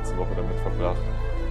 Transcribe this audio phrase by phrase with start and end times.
[0.00, 0.96] letzte Woche damit verbracht,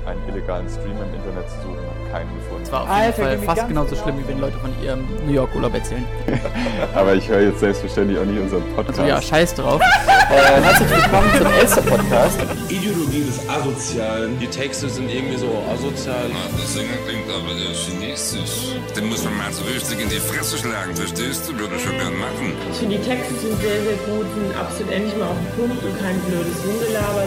[0.06, 2.64] einen illegalen Stream im Internet zu suchen, habe keinen gefunden.
[2.64, 4.02] Das war auf jeden Alter, Fall fast genauso genau.
[4.02, 6.06] schlimm, wie wenn Leute von ihrem New York Urlaub erzählen.
[6.96, 9.00] Aber ich höre jetzt selbstverständlich auch nicht unseren Podcast.
[9.00, 9.82] Also ja, scheiß drauf.
[10.30, 12.40] Äh, herzlich willkommen zum Elster-Podcast.
[12.70, 14.38] Ideologie des Asozialen.
[14.38, 16.30] Die Texte sind irgendwie so asozial.
[16.30, 18.78] Der Sänger klingt aber ja chinesisch.
[18.96, 21.58] Den muss man mal so richtig in die Fresse schlagen, verstehst du?
[21.58, 22.54] Würde ich schon gern machen.
[22.72, 25.84] Ich finde, die Texte sind sehr, sehr gut, sind absolut endlich mal auf den Punkt
[25.84, 27.26] und kein blödes Rumgelaber.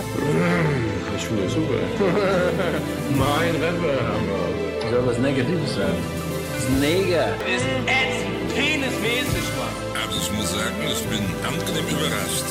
[1.16, 1.78] Ich finde das super.
[3.16, 4.90] mein Rapper.
[4.90, 5.94] Soll was Negatives sein?
[6.80, 7.34] Neger.
[7.46, 9.74] ist ätzend, penismäßig, Mann.
[10.00, 12.46] Also ich muss sagen, ich bin angenehm überrascht.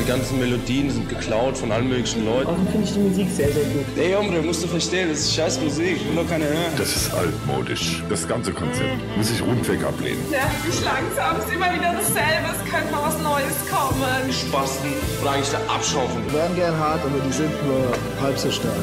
[0.00, 2.48] Die ganzen Melodien sind geklaut von allen möglichen Leuten.
[2.48, 3.84] Außerdem finde ich die Musik sehr, sehr gut.
[3.96, 6.72] Ey, Hombre, musst du verstehen, das ist scheiß Musik, ich will doch keine hören.
[6.78, 8.02] Das ist altmodisch.
[8.08, 10.20] Das ganze Konzept muss ich rundweg ablehnen.
[10.30, 11.36] nervt mich langsam.
[11.38, 12.48] Es ist immer wieder dasselbe.
[12.52, 14.28] Es könnte mal was Neues kommen.
[14.28, 17.92] Die Spasten und eigentlich der Abschaum von Die werden gern hart, aber die sind nur
[18.22, 18.74] halb so stark.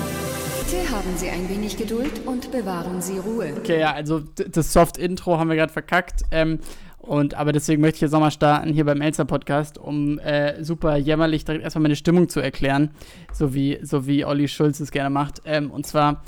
[0.70, 3.54] Bitte haben Sie ein wenig Geduld und bewahren Sie Ruhe.
[3.58, 6.24] Okay, ja, also das Soft-Intro haben wir gerade verkackt.
[6.32, 6.60] Ähm,
[7.06, 11.46] und, aber deswegen möchte ich jetzt nochmal starten hier beim Elster-Podcast, um äh, super jämmerlich
[11.46, 12.92] direkt erstmal meine Stimmung zu erklären,
[13.32, 15.42] so wie, so wie Olli Schulz es gerne macht.
[15.46, 16.24] Ähm, und zwar,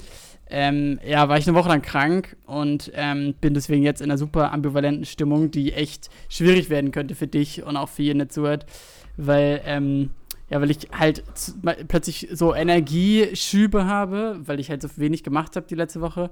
[0.50, 4.18] ähm, ja, war ich eine Woche lang krank und ähm, bin deswegen jetzt in einer
[4.18, 8.30] super ambivalenten Stimmung, die echt schwierig werden könnte für dich und auch für jeden, der
[8.30, 8.66] zuhört,
[9.18, 10.12] weil, ähm,
[10.50, 11.24] ja, weil ich halt
[11.88, 16.30] plötzlich so Energieschübe habe, weil ich halt so wenig gemacht habe die letzte Woche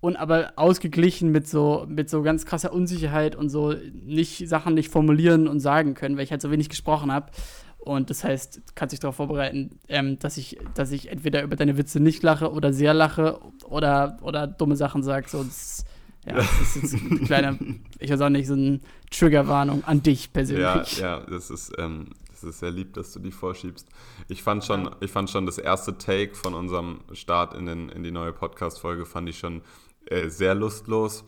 [0.00, 4.90] und aber ausgeglichen mit so mit so ganz krasser Unsicherheit und so nicht Sachen nicht
[4.90, 7.30] formulieren und sagen können, weil ich halt so wenig gesprochen habe.
[7.78, 11.54] Und das heißt, du kannst dich darauf vorbereiten, ähm, dass ich, dass ich entweder über
[11.54, 15.28] deine Witze nicht lache oder sehr lache oder, oder dumme Sachen sage.
[15.28, 15.84] So, das,
[16.26, 17.58] ja, das ist jetzt eine kleine,
[18.00, 18.80] ich weiß auch nicht, so eine
[19.12, 20.98] Triggerwarnung an dich persönlich.
[20.98, 23.88] Ja, ja, das ist, ähm, das ist sehr lieb, dass du die vorschiebst.
[24.26, 28.02] Ich fand schon, ich fand schon das erste Take von unserem Start in, den, in
[28.02, 29.62] die neue Podcast-Folge fand ich schon
[30.10, 31.24] äh, sehr lustlos.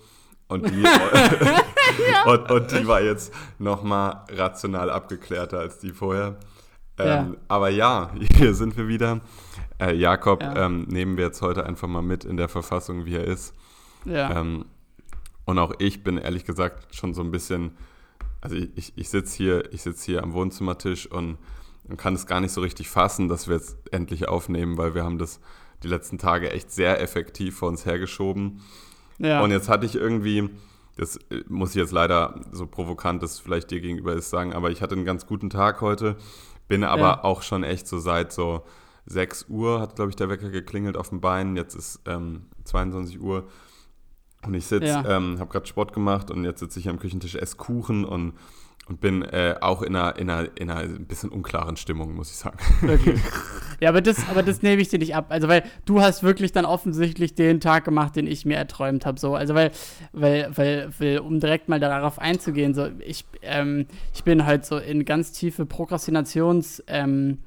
[0.49, 0.83] Und die,
[2.27, 6.37] und, und die war jetzt noch mal rational abgeklärter als die vorher.
[6.99, 7.35] Ähm, Ja.
[7.49, 9.21] Aber ja, hier sind wir wieder.
[9.79, 10.67] Äh, Jakob Ja.
[10.67, 13.55] ähm, nehmen wir jetzt heute einfach mal mit in der Verfassung, wie er ist.
[14.05, 14.41] Ja.
[14.41, 14.65] Ähm,
[15.45, 17.77] und auch ich bin ehrlich gesagt schon so ein bisschen,
[18.41, 21.39] also ich, ich, ich sitze hier, ich sitze hier am Wohnzimmertisch und,
[21.89, 25.05] und kann es gar nicht so richtig fassen, dass wir jetzt endlich aufnehmen, weil wir
[25.05, 25.41] haben das
[25.83, 28.61] die letzten Tage echt sehr effektiv vor uns hergeschoben.
[29.19, 29.43] ja.
[29.43, 30.51] Und jetzt hatte ich irgendwie,
[30.97, 34.71] das äh, muss ich jetzt leider so provokant das vielleicht dir gegenüber ist sagen, aber
[34.71, 36.17] ich hatte einen ganz guten Tag heute,
[36.69, 37.25] bin aber Ja.
[37.25, 38.63] auch schon echt so seit so
[39.07, 41.57] 6 Uhr hat, glaube ich, der Wecker geklingelt auf dem Bein.
[41.57, 43.49] Jetzt ist ähm, 22 Uhr
[44.45, 45.17] und ich sitze, Ja.
[45.17, 48.35] ähm, habe gerade Sport gemacht und jetzt sitze ich am Küchentisch, esse Kuchen und,
[48.89, 52.31] und bin äh, auch in einer, in, einer, in einer ein bisschen unklaren Stimmung, muss
[52.31, 52.59] ich sagen.
[52.81, 53.21] Wirklich.
[53.81, 55.27] Ja, aber das, aber das nehme ich dir nicht ab.
[55.29, 59.21] Also, weil du hast wirklich dann offensichtlich den Tag gemacht, den ich mir erträumt habe.
[59.21, 59.37] So.
[59.37, 59.71] Also, weil,
[60.13, 64.79] weil, weil, weil, um direkt mal darauf einzugehen, so, ich, ähm, ich bin halt so
[64.79, 67.39] in ganz tiefe Prokrastinations- ähm,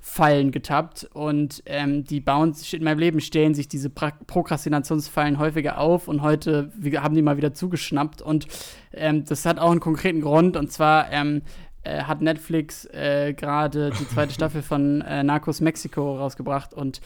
[0.00, 5.78] Fallen getappt und ähm, die bauen in meinem Leben stellen sich diese pra Prokrastinationsfallen häufiger
[5.78, 8.46] auf und heute haben die mal wieder zugeschnappt und
[8.92, 11.42] ähm, das hat auch einen konkreten Grund und zwar ähm,
[11.82, 17.00] äh, hat Netflix äh, gerade die zweite Staffel von äh, Narcos Mexico rausgebracht und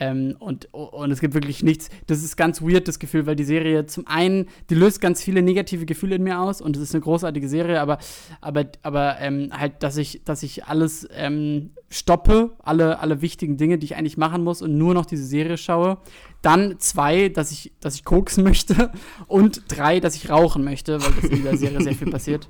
[0.00, 1.88] ähm, und, und es gibt wirklich nichts.
[2.06, 5.42] Das ist ganz weird, das Gefühl, weil die Serie zum einen, die löst ganz viele
[5.42, 7.98] negative Gefühle in mir aus und es ist eine großartige Serie, aber,
[8.40, 13.78] aber, aber ähm, halt, dass ich, dass ich alles ähm, stoppe, alle, alle wichtigen Dinge,
[13.78, 15.98] die ich eigentlich machen muss und nur noch diese Serie schaue.
[16.42, 18.92] Dann zwei, dass ich, dass ich koksen möchte
[19.26, 22.48] und drei, dass ich rauchen möchte, weil das in dieser Serie sehr viel passiert.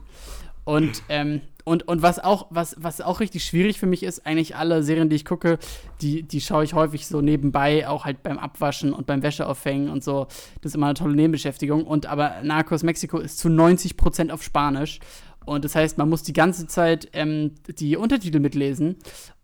[0.64, 4.56] Und, ähm, und, und was auch, was, was auch richtig schwierig für mich ist, eigentlich
[4.56, 5.58] alle Serien, die ich gucke,
[6.00, 10.02] die, die schaue ich häufig so nebenbei, auch halt beim Abwaschen und beim Wäscheaufhängen und
[10.02, 10.26] so.
[10.62, 11.86] Das ist immer eine tolle Nebenbeschäftigung.
[11.86, 14.98] Und aber Narcos Mexico ist zu 90% auf Spanisch.
[15.44, 18.96] Und das heißt, man muss die ganze Zeit ähm, die Untertitel mitlesen.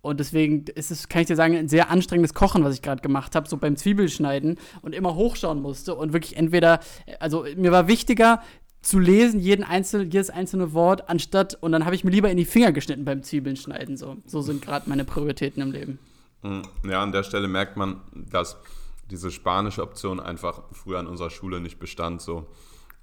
[0.03, 3.01] Und deswegen ist es, kann ich dir sagen, ein sehr anstrengendes Kochen, was ich gerade
[3.01, 6.81] gemacht habe, so beim Zwiebelschneiden und immer hochschauen musste und wirklich entweder,
[7.21, 8.43] also mir war wichtiger,
[8.85, 12.37] zu lesen, jeden einzel, jedes einzelne Wort, anstatt, und dann habe ich mir lieber in
[12.37, 13.97] die Finger geschnitten beim Zwiebeln schneiden.
[13.97, 15.99] So, so sind gerade meine Prioritäten im Leben.
[16.87, 18.59] Ja, an der Stelle merkt man, dass
[19.11, 22.21] diese spanische Option einfach früher an unserer Schule nicht bestand.
[22.21, 22.47] So.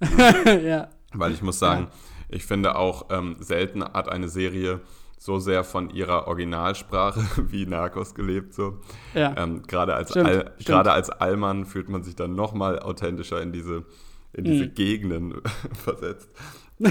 [0.64, 0.88] ja.
[1.12, 1.88] Weil ich muss sagen,
[2.28, 4.80] ich finde auch, ähm, selten hat eine Serie
[5.18, 8.54] so sehr von ihrer Originalsprache wie Narcos gelebt.
[8.54, 8.78] So.
[9.14, 9.34] Ja.
[9.36, 10.86] Ähm, gerade, als Stimmt, Al, stimmt.
[10.86, 13.84] als Allmann fühlt man sich dann noch mal authentischer in diese,
[14.34, 14.74] in diese Mhm.
[14.74, 15.34] Gegenden
[15.74, 16.28] versetzt.
[16.80, 16.90] Ähm,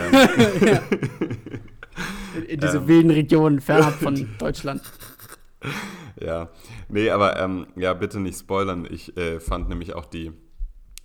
[2.36, 2.88] In, in diese Ähm.
[2.88, 4.82] wilden Regionen fernab von Deutschland.
[6.20, 6.50] ja,
[6.88, 8.88] nee, aber ähm, ja, bitte nicht spoilern.
[8.90, 10.32] Ich äh, fand nämlich auch die,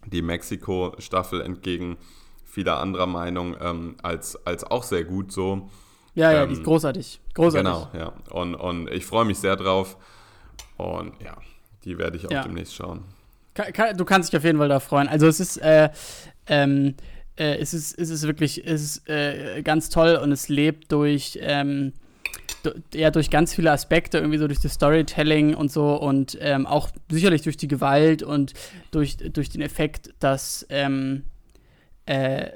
[0.06, 1.96] die Mexiko-Staffel entgegen
[2.44, 5.68] vieler anderer Meinung ähm, als, als auch sehr gut so.
[6.14, 7.20] Ja, ja, ähm, die ist großartig.
[7.34, 7.64] Großartig.
[7.72, 8.12] Genau, ja.
[8.30, 9.96] Und, und ich freue mich sehr drauf.
[10.76, 11.36] Und ja,
[11.84, 12.42] die werde ich auch ja.
[12.42, 13.04] demnächst schauen.
[13.96, 15.08] Du kannst dich auf jeden Fall da freuen.
[15.08, 15.90] Also es ist, äh,
[16.46, 16.94] ähm,
[17.36, 21.38] äh, es ist, es ist wirklich, es ist äh, ganz toll und es lebt durch,
[21.42, 21.92] ähm,
[22.92, 26.90] ja, durch ganz viele Aspekte, irgendwie so durch das Storytelling und so und ähm, auch
[27.10, 28.54] sicherlich durch die Gewalt und
[28.90, 31.24] durch, durch den Effekt, dass ähm,
[32.06, 32.48] äh,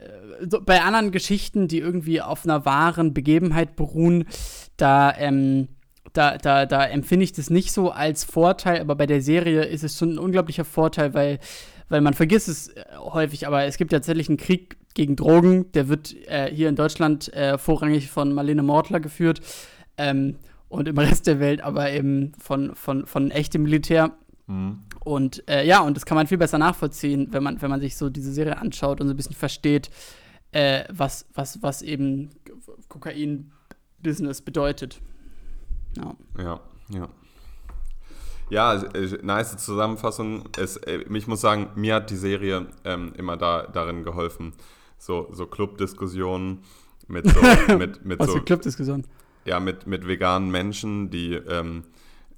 [0.48, 4.26] so bei anderen Geschichten, die irgendwie auf einer wahren Begebenheit beruhen,
[4.76, 5.68] da, ähm,
[6.12, 9.84] da, da, da empfinde ich das nicht so als Vorteil, aber bei der Serie ist
[9.84, 11.38] es schon ein unglaublicher Vorteil, weil,
[11.88, 15.88] weil man vergisst es äh, häufig, aber es gibt tatsächlich einen Krieg gegen Drogen, der
[15.88, 19.40] wird äh, hier in Deutschland äh, vorrangig von Marlene Mortler geführt
[19.96, 20.36] ähm,
[20.68, 24.12] und im Rest der Welt aber eben von, von, von echtem Militär.
[24.46, 24.80] Mhm.
[25.02, 27.96] Und äh, ja, und das kann man viel besser nachvollziehen, wenn man, wenn man sich
[27.96, 29.90] so diese Serie anschaut und so ein bisschen versteht,
[30.52, 32.30] äh, was, was, was eben
[32.88, 35.00] Kokain-Business bedeutet.
[35.96, 36.60] Ja, ja.
[36.88, 37.08] ja.
[38.50, 38.82] Ja,
[39.22, 40.42] nice Zusammenfassung.
[40.58, 44.52] Es, äh, ich muss sagen, mir hat die Serie ähm, immer da, darin geholfen,
[44.98, 46.64] so, so Clubdiskussionen
[47.06, 47.40] mit so.
[47.78, 49.06] mit, mit Was so, für Clubdiskussionen?
[49.44, 51.84] Ja, mit, mit veganen Menschen, die ähm,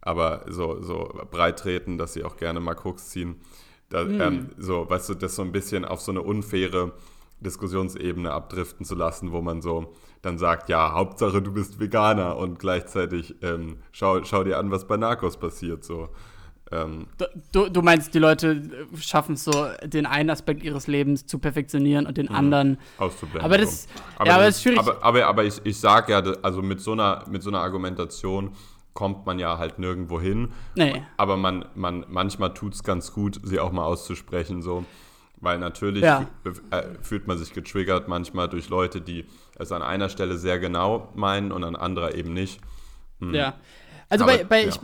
[0.03, 3.37] aber so, so breit treten, dass sie auch gerne mal Koks ziehen.
[3.89, 4.21] Da, mm.
[4.21, 6.93] ähm, so, weißt du, das so ein bisschen auf so eine unfaire
[7.43, 9.93] Diskussionsebene abdriften zu lassen, wo man so
[10.23, 14.87] dann sagt, ja, Hauptsache du bist Veganer und gleichzeitig ähm, schau, schau dir an, was
[14.87, 15.85] bei Narcos passiert.
[15.85, 16.11] So.
[16.71, 17.07] Ähm,
[17.53, 22.07] du, du meinst, die Leute schaffen es so, den einen Aspekt ihres Lebens zu perfektionieren
[22.07, 22.35] und den mhm.
[22.35, 23.45] anderen auszublenden.
[23.45, 24.79] Aber das, aber ja, aber das ist schwierig.
[24.79, 28.53] Aber, aber, aber ich, ich sage ja, also mit so, einer, mit so einer Argumentation
[28.95, 30.53] kommt man ja halt nirgendwo hin.
[30.75, 31.03] Nee.
[31.17, 34.63] Aber man, man, manchmal tut es ganz gut, sie auch mal auszusprechen.
[34.63, 34.85] So.
[35.43, 36.29] Weil natürlich ja.
[36.71, 39.27] äh, fühlt man sich getriggert manchmal durch Leute, die
[39.59, 42.61] es an einer Stelle sehr genau meinen und an anderer eben nicht.
[43.21, 43.35] Hm.
[43.35, 43.55] Ja.
[44.09, 44.69] Also Aber, bei, bei ja.
[44.69, 44.79] ich,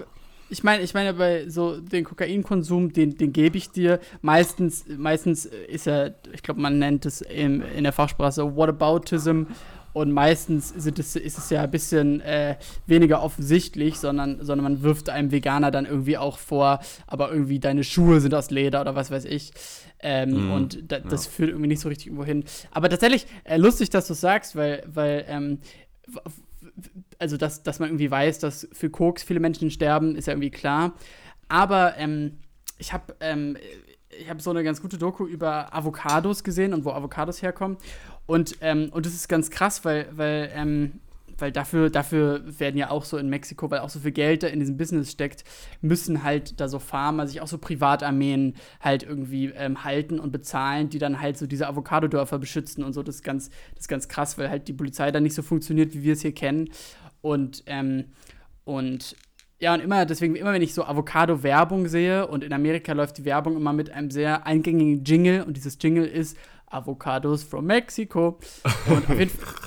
[0.51, 4.01] ich meine, ich meine, bei so den Kokainkonsum, den, den gebe ich dir.
[4.21, 9.45] Meistens, meistens ist er, ich glaube, man nennt es in, in der Fachsprache Whataboutism.
[9.93, 12.57] Und meistens es, ist es ja ein bisschen äh,
[12.87, 17.85] weniger offensichtlich, sondern, sondern man wirft einem Veganer dann irgendwie auch vor, aber irgendwie deine
[17.85, 19.53] Schuhe sind aus Leder oder was weiß ich.
[20.01, 21.31] Ähm, mm, und da, das ja.
[21.31, 22.45] führt irgendwie nicht so richtig irgendwo hin.
[22.71, 25.59] Aber tatsächlich äh, lustig, dass du es sagst, weil, weil ähm,
[27.19, 30.51] also dass, dass man irgendwie weiß, dass für Koks viele Menschen sterben, ist ja irgendwie
[30.51, 30.95] klar.
[31.49, 32.39] Aber ähm,
[32.79, 33.57] ich habe ähm,
[34.11, 37.77] ich habe so eine ganz gute Doku über Avocados gesehen und wo Avocados herkommen.
[38.27, 41.01] Und, ähm, und das ist ganz krass, weil, weil, ähm,
[41.39, 44.49] weil dafür, dafür werden ja auch so in Mexiko, weil auch so viel Geld da
[44.49, 45.45] in diesem Business steckt,
[45.81, 50.89] müssen halt da so Farmer sich auch so Privatarmeen halt irgendwie ähm, halten und bezahlen,
[50.89, 53.03] die dann halt so diese Avocadodörfer beschützen und so.
[53.03, 55.95] Das ist ganz, das ist ganz krass, weil halt die Polizei dann nicht so funktioniert,
[55.95, 56.71] wie wir es hier kennen.
[57.21, 58.07] Und, ähm,
[58.65, 59.17] und
[59.61, 63.25] ja, und immer, deswegen, immer wenn ich so Avocado-Werbung sehe und in Amerika läuft die
[63.25, 66.37] Werbung immer mit einem sehr eingängigen Jingle und dieses Jingle ist
[66.71, 68.39] Avocados from Mexico.
[68.87, 69.09] Und,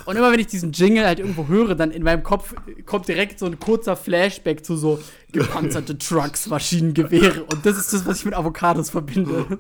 [0.06, 2.54] und, immer wenn ich diesen Jingle halt irgendwo höre, dann in meinem Kopf
[2.86, 5.00] kommt direkt so ein kurzer Flashback zu so
[5.32, 7.44] gepanzerte Trucks, Maschinengewehre.
[7.44, 9.60] Und das ist das, was ich mit Avocados verbinde.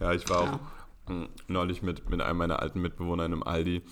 [0.00, 0.52] Ja, ich war ja.
[0.52, 3.82] auch hm, neulich mit, mit einem meiner alten Mitbewohner in einem Aldi.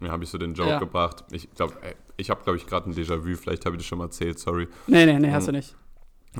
[0.00, 0.78] Mir habe ich so den Joke ja.
[0.78, 1.24] gebracht.
[1.30, 1.74] Ich glaube,
[2.16, 3.36] ich habe, glaube ich, gerade ein Déjà-vu.
[3.36, 4.66] Vielleicht habe ich das schon mal erzählt, sorry.
[4.86, 5.58] Nee, nee, nee, hast du hm.
[5.58, 5.76] nicht.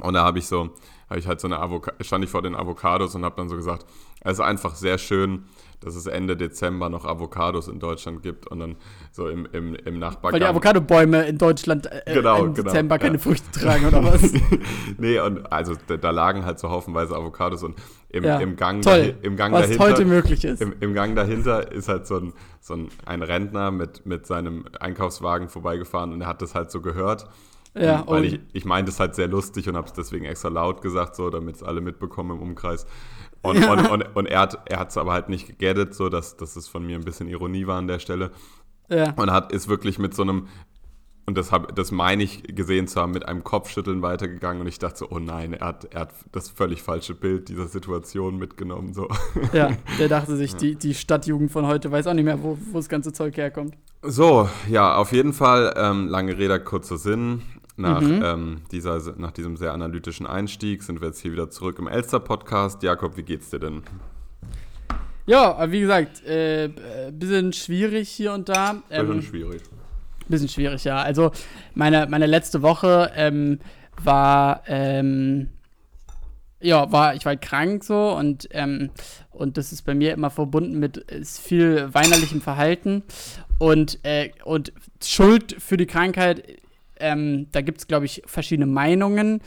[0.01, 0.71] Und da habe ich so,
[1.09, 3.57] habe ich halt so eine Avocado, stand ich vor den Avocados und habe dann so
[3.57, 3.85] gesagt,
[4.21, 5.45] es ist einfach sehr schön,
[5.81, 8.77] dass es Ende Dezember noch Avocados in Deutschland gibt und dann
[9.11, 10.35] so im, im, im Nachbargarten.
[10.35, 13.23] Weil die Avocadobäume in Deutschland äh, genau, im genau, Dezember keine ja.
[13.23, 14.33] Früchte tragen oder was?
[14.99, 17.77] nee, und also da, da, lagen halt so haufenweise Avocados und
[18.11, 19.85] im, ja, im Gang, toll, im Gang was dahinter.
[19.85, 20.61] heute möglich ist.
[20.61, 24.67] Im, Im, Gang dahinter ist halt so ein, so ein, ein Rentner mit, mit seinem
[24.79, 27.27] Einkaufswagen vorbeigefahren und er hat das halt so gehört.
[27.75, 30.83] Ja, weil ich, ich meinte es halt sehr lustig und habe es deswegen extra laut
[30.83, 32.87] gesagt, so, damit es alle mitbekommen im Umkreis.
[33.43, 33.73] Und, ja.
[33.73, 36.85] und, und, und, er hat es aber halt nicht gegettet, so dass, dass es von
[36.85, 38.33] mir ein bisschen Ironie war an der Stelle.
[38.89, 39.13] Ja.
[39.13, 40.49] Und hat ist wirklich mit so einem,
[41.27, 44.63] und das, hab, das meine ich gesehen zu haben, mit einem Kopfschütteln weitergegangen.
[44.63, 47.69] Und ich dachte so, oh nein, er hat, er hat das völlig falsche Bild dieser
[47.69, 48.95] Situation mitgenommen.
[48.95, 49.09] So.
[49.53, 52.79] Ja, der dachte sich, die, die Stadtjugend von heute weiß auch nicht mehr, wo, wo
[52.79, 53.77] das ganze Zeug herkommt.
[54.03, 57.43] So, ja, auf jeden Fall, ähm, lange Rede, kurzer Sinn.
[57.81, 58.23] Nach, mhm.
[58.23, 62.83] ähm, dieser, nach diesem sehr analytischen Einstieg sind wir jetzt hier wieder zurück im Elster-Podcast.
[62.83, 63.83] Jakob, wie geht's dir denn?
[65.25, 66.69] Ja, wie gesagt, äh,
[67.11, 68.83] bisschen schwierig hier und da.
[68.91, 69.63] Ähm, bisschen schwierig.
[70.29, 70.99] bisschen schwierig, ja.
[70.99, 71.31] Also
[71.75, 73.61] meine, meine letzte Woche ähm,
[74.03, 75.49] war, ähm,
[76.61, 78.91] ja, war, ich war krank so und, ähm,
[79.31, 83.05] und das ist bei mir immer verbunden mit ist viel weinerlichem Verhalten
[83.59, 84.73] und, äh, und
[85.03, 86.60] Schuld für die Krankheit,
[87.01, 89.41] ähm, da gibt es, glaube ich, verschiedene Meinungen.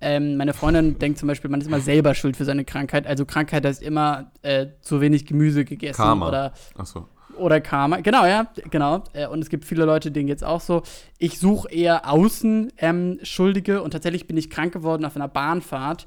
[0.00, 3.06] Ähm, meine Freundin denkt zum Beispiel, man ist immer selber schuld für seine Krankheit.
[3.06, 6.28] Also Krankheit heißt immer äh, zu wenig Gemüse gegessen Karma.
[6.28, 6.52] oder
[6.84, 7.06] so.
[7.36, 8.00] oder Karma.
[8.00, 9.04] Genau, ja, genau.
[9.12, 10.82] Äh, Und es gibt viele Leute, denen geht's auch so.
[11.18, 16.06] Ich suche eher außen ähm, Schuldige und tatsächlich bin ich krank geworden auf einer Bahnfahrt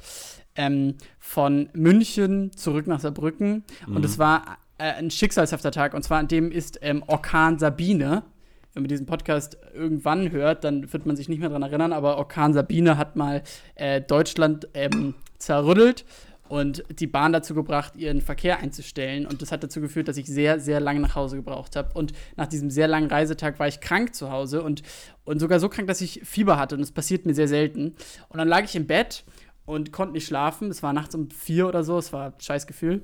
[0.55, 3.63] ähm, von München zurück nach Saarbrücken.
[3.87, 3.95] Mhm.
[3.95, 5.93] Und es war äh, ein schicksalshafter Tag.
[5.93, 8.23] Und zwar an dem ist ähm, Orkan Sabine.
[8.73, 12.17] Wenn man diesen Podcast irgendwann hört, dann wird man sich nicht mehr dran erinnern, aber
[12.17, 13.43] Orkan Sabine hat mal
[13.75, 16.05] äh, Deutschland ähm, zerrüttelt
[16.49, 19.25] und die Bahn dazu gebracht, ihren Verkehr einzustellen.
[19.25, 21.91] Und das hat dazu geführt, dass ich sehr, sehr lange nach Hause gebraucht habe.
[21.93, 24.83] Und nach diesem sehr langen Reisetag war ich krank zu Hause und,
[25.23, 26.75] und sogar so krank, dass ich Fieber hatte.
[26.75, 27.95] Und das passiert mir sehr selten.
[28.29, 29.23] Und dann lag ich im Bett
[29.65, 30.69] und konnte nicht schlafen.
[30.69, 31.97] Es war nachts um vier oder so.
[31.97, 33.03] Es war ein scheiß Gefühl.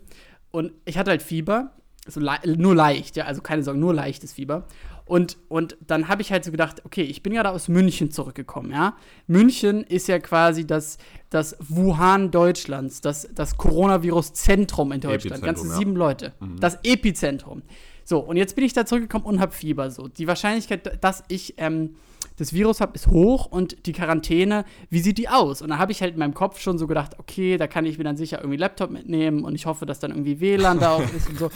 [0.52, 1.72] Und ich hatte halt Fieber.
[2.08, 4.66] So le nur leicht, ja, also keine Sorge, nur leichtes Fieber.
[5.10, 8.70] Und, und dann habe ich halt so gedacht, okay, ich bin gerade aus München zurückgekommen,
[8.70, 8.96] ja.
[9.26, 11.00] München ist ja quasi das,
[11.32, 15.42] das Wuhan Deutschlands, das, das Coronavirus-Zentrum in Deutschland.
[15.42, 15.74] Ganze ja.
[15.74, 16.34] sieben Leute.
[16.60, 17.64] Das Epizentrum.
[18.06, 19.90] So, und jetzt bin ich da zurückgekommen und habe Fieber.
[19.90, 21.96] So, die Wahrscheinlichkeit, dass ich ähm,
[22.40, 25.62] das Virus ist hoch und die Quarantäne, wie sieht die aus?
[25.62, 27.98] Und da habe ich halt in meinem Kopf schon so gedacht, okay, da kann ich
[27.98, 31.14] mir dann sicher irgendwie Laptop mitnehmen und ich hoffe, dass dann irgendwie WLAN da auch
[31.16, 31.50] ist und so.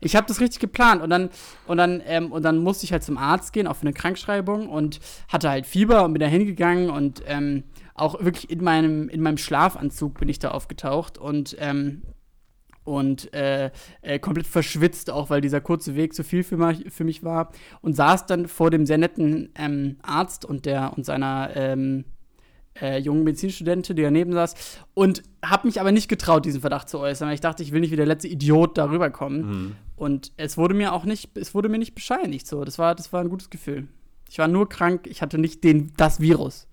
[0.00, 1.30] Ich habe das richtig geplant und dann
[1.66, 4.68] und dann ähm, und dann musste ich halt zum Arzt gehen, auch für eine Krankschreibung
[4.68, 7.64] und hatte halt Fieber und bin da hingegangen und ähm,
[7.94, 12.02] auch wirklich in meinem in meinem Schlafanzug bin ich da aufgetaucht und ähm,
[12.86, 17.04] und äh, äh, komplett verschwitzt, auch weil dieser kurze Weg zu viel für mich, für
[17.04, 17.50] mich war.
[17.82, 22.04] Und saß dann vor dem sehr netten ähm, Arzt und, der, und seiner ähm,
[22.80, 24.54] äh, jungen Medizinstudentin, die daneben saß.
[24.94, 27.80] Und habe mich aber nicht getraut, diesen Verdacht zu äußern, weil ich dachte, ich will
[27.80, 29.40] nicht wie der letzte Idiot darüber kommen.
[29.46, 29.76] Mhm.
[29.96, 32.46] Und es wurde mir auch nicht, es wurde mir nicht bescheinigt.
[32.46, 32.64] So.
[32.64, 33.88] Das, war, das war ein gutes Gefühl.
[34.28, 36.68] Ich war nur krank, ich hatte nicht den, das Virus.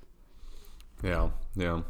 [1.03, 1.83] Ja, ja.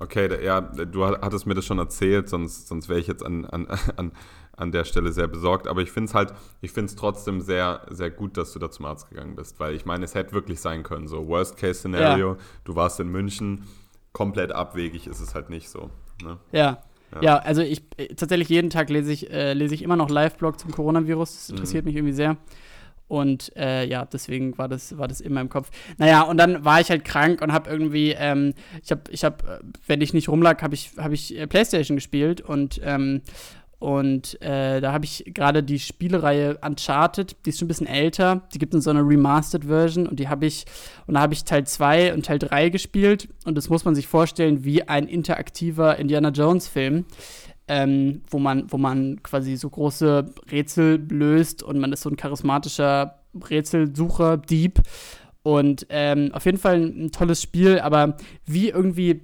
[0.00, 3.44] Okay, da, ja, du hattest mir das schon erzählt, sonst, sonst wäre ich jetzt an,
[3.46, 4.12] an, an,
[4.56, 5.66] an der Stelle sehr besorgt.
[5.66, 8.70] Aber ich finde es halt, ich finde es trotzdem sehr, sehr gut, dass du da
[8.70, 11.08] zum Arzt gegangen bist, weil ich meine, es hätte wirklich sein können.
[11.08, 12.36] So, Worst-Case-Szenario, Ja.
[12.64, 13.64] du warst in München,
[14.12, 15.90] komplett abwegig ist es halt nicht so.
[16.22, 16.38] Ne?
[16.52, 16.82] Ja.
[17.14, 17.22] Ja.
[17.22, 20.60] Ja, also ich äh, tatsächlich jeden Tag lese ich, äh, lese ich immer noch Live-Blog
[20.60, 21.34] zum Coronavirus.
[21.34, 22.36] Das interessiert mich irgendwie sehr.
[23.08, 25.70] Und äh, ja, deswegen war das, war das in meinem Kopf.
[25.96, 29.42] Naja, und dann war ich halt krank und habe irgendwie, ähm, ich habe, ich hab,
[29.44, 33.22] äh, wenn ich nicht rumlag, habe ich, hab ich äh, Playstation gespielt und, ähm,
[33.78, 38.42] und äh, da habe ich gerade die Spielereihe Uncharted, die ist schon ein bisschen älter,
[38.52, 40.64] die gibt es in so einer Remastered-Version und die habe ich,
[41.06, 44.08] und da habe ich Teil 2 und Teil 3 gespielt und das muss man sich
[44.08, 47.04] vorstellen wie ein interaktiver Indiana Jones-Film
[47.68, 52.16] ähm, wo man, wo man quasi so große Rätsel löst und man ist so ein
[52.16, 54.80] charismatischer Rätselsucher, Dieb.
[55.42, 59.22] Und ähm, auf jeden Fall ein, tolles Spiel, aber wie irgendwie,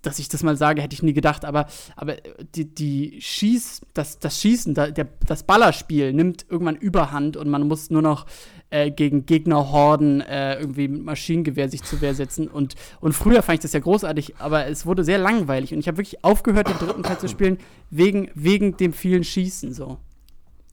[0.00, 2.16] dass ich das mal sage, hätte ich nie gedacht, aber, aber
[2.54, 7.90] die, die Schieß, das, das Schießen, der, das Ballerspiel nimmt irgendwann Überhand und man muss
[7.90, 8.26] nur noch
[8.72, 12.48] äh, gegen Gegnerhorden äh, irgendwie mit Maschinengewehr sich zur Wehr setzen.
[12.48, 15.88] Und, und früher fand ich das ja großartig, aber es wurde sehr langweilig und ich
[15.88, 17.58] habe wirklich aufgehört, den dritten Teil zu spielen,
[17.90, 19.98] wegen, wegen dem vielen Schießen so.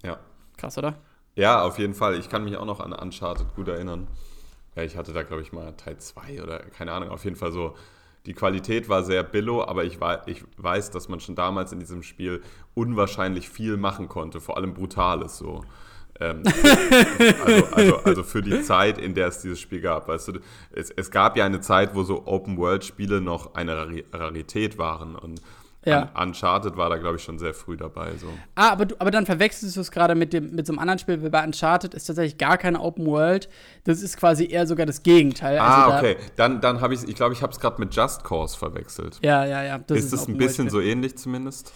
[0.03, 0.18] Ja.
[0.58, 0.96] Krass, oder?
[1.36, 2.18] Ja, auf jeden Fall.
[2.18, 4.08] Ich kann mich auch noch an Uncharted gut erinnern.
[4.75, 7.10] Ja, ich hatte da, glaube ich, mal Teil 2 oder keine Ahnung.
[7.10, 7.75] Auf jeden Fall so.
[8.25, 11.79] Die Qualität war sehr billo, aber ich, war, ich weiß, dass man schon damals in
[11.79, 12.41] diesem Spiel
[12.75, 15.63] unwahrscheinlich viel machen konnte, vor allem Brutales so.
[16.22, 16.44] Ähm,
[17.46, 20.08] also, also, also für die Zeit, in der es dieses Spiel gab.
[20.08, 20.40] Weißt du,
[20.74, 25.16] es, es gab ja eine Zeit, wo so Open-World-Spiele noch eine Rari- Rarität waren.
[25.16, 25.42] Und
[25.86, 26.10] Ja.
[26.14, 28.12] Un Uncharted war da, glaube ich, schon sehr früh dabei.
[28.18, 28.28] So.
[28.56, 31.00] Ah, aber, du, aber dann verwechselst du es gerade mit, dem, mit so einem anderen
[31.00, 33.48] Spiel, weil bei Uncharted ist tatsächlich gar keine Open World.
[33.86, 35.58] Das ist quasi eher sogar das Gegenteil.
[35.58, 36.18] Ah, Also da- okay.
[36.36, 39.20] Dann, dann habe ich ich glaube, ich habe es gerade mit Just Cause verwechselt.
[39.22, 39.78] Ja, ja, ja.
[39.80, 41.72] das ist es ein bisschen World so ähnlich zumindest?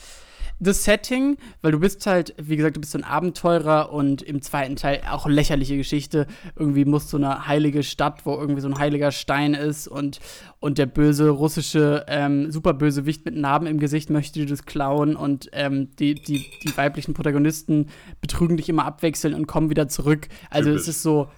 [0.60, 4.42] Das Setting, weil du bist halt, wie gesagt, du bist so ein Abenteurer und im
[4.42, 6.28] zweiten Teil auch lächerliche Geschichte.
[6.58, 10.20] Irgendwie musst du eine heilige Stadt, wo irgendwie so ein heiliger Stein ist und,
[10.60, 15.50] und der böse russische ähm, Superbösewicht mit Narben im Gesicht möchte dir das klauen und
[15.54, 17.90] ähm, die, die, die weiblichen Protagonisten
[18.22, 20.28] betrügen dich immer abwechselnd und kommen wieder zurück.
[20.50, 20.82] Also Typisch.
[20.82, 21.30] es ist so,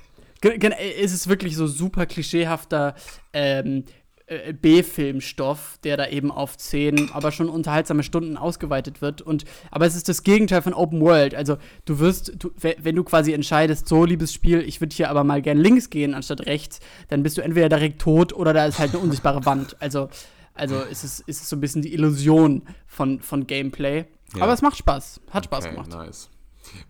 [0.41, 2.95] es ist wirklich so super klischeehafter
[3.33, 3.85] ähm,
[4.27, 9.21] äh, B-Filmstoff, der da eben auf zehn, aber schon unterhaltsame Stunden ausgeweitet wird.
[9.21, 11.35] Und, aber es ist das Gegenteil von Open World.
[11.35, 15.23] Also du wirst, du, wenn du quasi entscheidest, so liebes Spiel, ich würde hier aber
[15.23, 16.79] mal gern links gehen anstatt rechts,
[17.09, 19.75] dann bist du entweder direkt tot oder da ist halt eine unsichtbare Wand.
[19.79, 20.09] Also,
[20.55, 24.05] also ist es, ist es so ein bisschen die Illusion von, von Gameplay.
[24.35, 24.43] Ja.
[24.43, 25.21] Aber es macht Spaß.
[25.29, 25.91] Hat Spaß okay, gemacht.
[25.91, 26.29] Nice.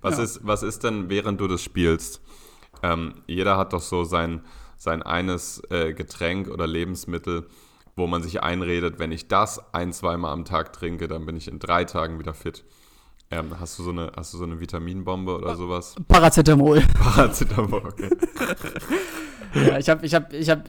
[0.02, 0.24] Was, ja.
[0.24, 2.22] ist, was ist denn, während du das spielst?
[2.82, 4.42] Ähm, jeder hat doch so sein
[4.86, 7.48] sein eines äh, Getränk oder Lebensmittel,
[7.98, 11.50] wo man sich einredet, wenn ich das ein, zweimal am Tag trinke, dann bin ich
[11.50, 12.64] in drei Tagen wieder fit.
[13.32, 15.96] Ähm, hast, du so eine, hast du so eine Vitaminbombe oder sowas?
[16.08, 16.82] Paracetamol.
[16.94, 18.10] Paracetamol, okay.
[19.68, 20.64] ja, ich habe, ich habe, ich habe,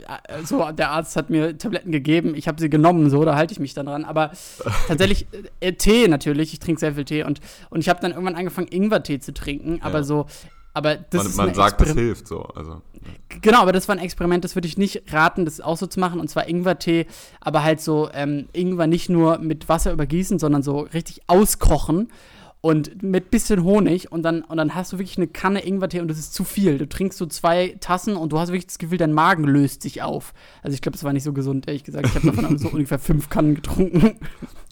[0.44, 3.60] so, der Arzt hat mir Tabletten gegeben, ich habe sie genommen, so, da halte ich
[3.60, 4.06] mich dann dran.
[4.06, 4.30] Aber
[4.88, 5.26] tatsächlich,
[5.60, 8.68] äh, Tee natürlich, ich trinke sehr viel Tee und, und ich habe dann irgendwann angefangen,
[8.68, 10.04] Ingwertee zu trinken, aber ja.
[10.04, 10.26] so
[10.76, 12.42] aber das man, ist man sagt, das hilft so.
[12.42, 12.82] Also,
[13.40, 15.98] Genau, aber das war ein Experiment, das würde ich nicht raten, das auch so zu
[15.98, 16.20] machen.
[16.20, 17.06] Und zwar Ingwertee,
[17.40, 22.12] aber halt so ähm, Ingwer nicht nur mit Wasser übergießen, sondern so richtig auskochen
[22.60, 26.08] und mit bisschen Honig und dann, und dann hast du wirklich eine Kanne Ingwertee und
[26.08, 26.76] das ist zu viel.
[26.76, 30.02] Du trinkst so zwei Tassen und du hast wirklich das Gefühl, dein Magen löst sich
[30.02, 30.34] auf.
[30.62, 32.08] Also ich glaube, das war nicht so gesund, ehrlich gesagt.
[32.08, 34.18] Ich habe davon so ungefähr fünf Kannen getrunken.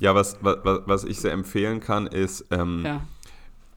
[0.01, 3.01] Ja, was, was, was ich sehr empfehlen kann, ist ähm, ja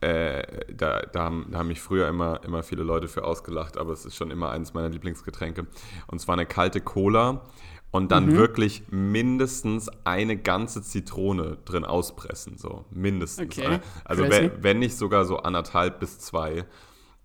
[0.00, 3.92] äh, da, da, haben, da, haben, mich früher immer, immer viele Leute für ausgelacht, aber
[3.92, 5.66] es ist schon immer eines meiner Lieblingsgetränke.
[6.06, 7.42] Und zwar eine kalte Cola
[7.90, 8.36] und dann mhm.
[8.36, 13.58] wirklich mindestens eine ganze Zitrone drin auspressen, so mindestens.
[13.58, 13.80] Okay.
[14.04, 16.64] Also wenn, wenn, nicht sogar so anderthalb bis zwei.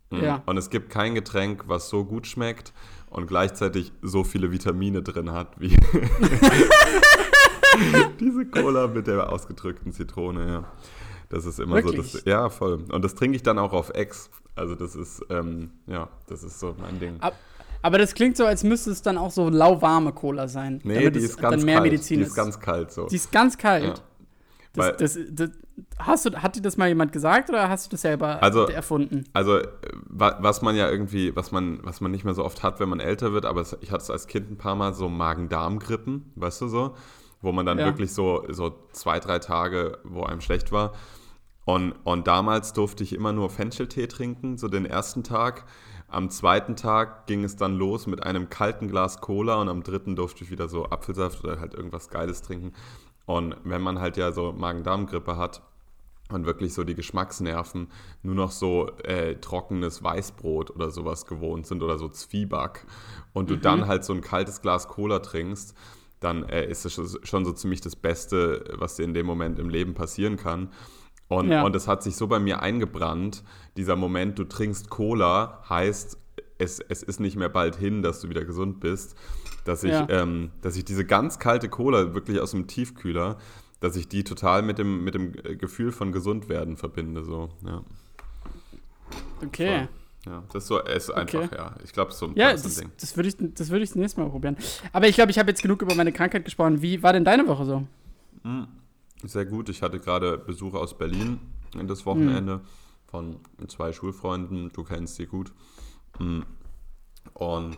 [0.10, 0.24] Mhm.
[0.24, 0.44] Ja.
[0.46, 2.74] Und es gibt kein Getränk, was so gut schmeckt
[3.10, 5.76] und gleichzeitig so viele Vitamine drin hat wie
[8.20, 10.48] diese Cola mit der ausgedrückten Zitrone.
[10.48, 10.64] Ja.
[11.34, 12.12] Das ist immer Wirklich?
[12.12, 12.18] so.
[12.20, 12.86] Das, ja, voll.
[12.92, 14.30] Und das trinke ich dann auch auf Ex.
[14.56, 17.20] Also das ist, ähm, ja, das ist so mein Ding.
[17.22, 17.34] Ab,
[17.82, 20.80] aber das klingt so, als müsste es dann auch so lauwarme Cola sein.
[20.84, 21.84] Nee, die ist ganz kalt.
[21.84, 23.08] Medizin die ist, ist ganz kalt so.
[23.08, 23.84] Die ist ganz kalt.
[23.84, 23.94] Ja.
[24.74, 25.50] Das, das, das,
[25.98, 29.24] hast du, hat dir das mal jemand gesagt oder hast du das selber also, erfunden?
[29.34, 29.60] Also,
[30.08, 33.00] was man ja irgendwie, was man, was man nicht mehr so oft hat, wenn man
[33.00, 36.68] älter wird, aber ich hatte es als Kind ein paar Mal so Magen-Darm-Grippen, weißt du
[36.68, 36.96] so,
[37.42, 37.86] wo man dann ja.
[37.86, 40.94] wirklich so, so zwei, drei Tage, wo einem schlecht war.
[41.66, 45.66] Und, und damals durfte ich immer nur Fencheltee trinken, so den ersten Tag.
[46.08, 50.16] Am zweiten Tag ging es dann los mit einem kalten Glas Cola und am dritten
[50.16, 52.74] durfte ich wieder so Apfelsaft oder halt irgendwas Geiles trinken.
[53.26, 55.62] Und wenn man halt ja so Magen-Darm-Grippe hat
[56.30, 57.88] und wirklich so die Geschmacksnerven
[58.22, 62.86] nur noch so äh, trockenes Weißbrot oder sowas gewohnt sind oder so Zwieback
[63.34, 63.62] und du mhm.
[63.62, 65.76] dann halt so ein kaltes Glas Cola trinkst,
[66.20, 69.70] dann äh, ist es schon so ziemlich das Beste, was dir in dem Moment im
[69.70, 70.70] Leben passieren kann.
[71.38, 71.64] Und, ja.
[71.64, 73.44] und es hat sich so bei mir eingebrannt,
[73.78, 76.18] dieser Moment, du trinkst Cola, heißt,
[76.58, 79.16] es, es ist nicht mehr bald hin, dass du wieder gesund bist,
[79.66, 80.08] dass ich, ja.
[80.10, 83.38] ähm, dass ich diese ganz kalte Cola wirklich aus dem Tiefkühler,
[83.80, 87.24] dass ich die total mit dem, mit dem Gefühl von gesund werden verbinde.
[87.24, 87.82] So, ja.
[89.46, 89.84] Okay.
[89.84, 90.04] So.
[90.26, 91.56] Ja, das ist so, ist einfach, okay.
[91.58, 91.76] ja.
[91.84, 92.92] Ich glaube, so ja, das, Ding.
[92.98, 94.56] Das würde ich, das würd ich das nächste Mal probieren.
[94.94, 96.82] Aber ich glaube, ich habe jetzt genug über meine Krankheit gesprochen.
[96.82, 97.84] Wie war denn deine Woche so?
[98.44, 98.68] Mhm.
[99.24, 99.70] Sehr gut.
[99.70, 101.40] Ich hatte gerade Besuch aus Berlin
[101.88, 102.62] das Wochenende mhm.
[103.06, 104.72] von zwei Schulfreunden.
[104.74, 105.54] Du kennst sie gut.
[106.20, 106.46] Mhm.
[107.34, 107.78] Und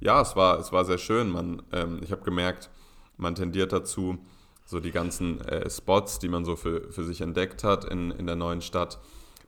[0.00, 1.30] ja, es war, es war sehr schön.
[1.30, 2.70] Man, ähm, ich habe gemerkt,
[3.16, 4.18] man tendiert dazu,
[4.64, 8.26] so die ganzen äh, Spots, die man so für, für sich entdeckt hat in, in
[8.26, 8.98] der neuen Stadt,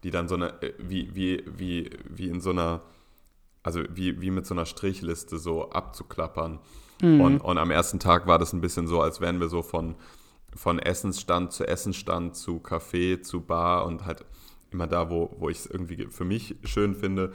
[0.03, 2.81] die dann so eine, äh, wie, wie, wie, wie in so einer,
[3.63, 6.59] also wie, wie mit so einer Strichliste so abzuklappern.
[7.03, 7.21] Mhm.
[7.21, 9.95] Und, und am ersten Tag war das ein bisschen so, als wären wir so von
[10.57, 14.25] von Essensstand zu Essensstand zu Café zu Bar und halt
[14.71, 17.33] immer da, wo, wo ich es irgendwie für mich schön finde,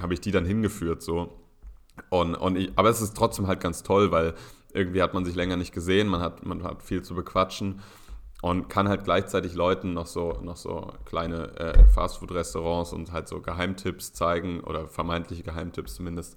[0.00, 1.38] habe ich die dann hingeführt so.
[2.10, 4.34] Und, und ich, aber es ist trotzdem halt ganz toll, weil
[4.72, 7.80] irgendwie hat man sich länger nicht gesehen, man hat, man hat viel zu bequatschen
[8.40, 13.40] und kann halt gleichzeitig Leuten noch so, noch so kleine äh, Fastfood-Restaurants und halt so
[13.40, 16.36] Geheimtipps zeigen oder vermeintliche Geheimtipps zumindest.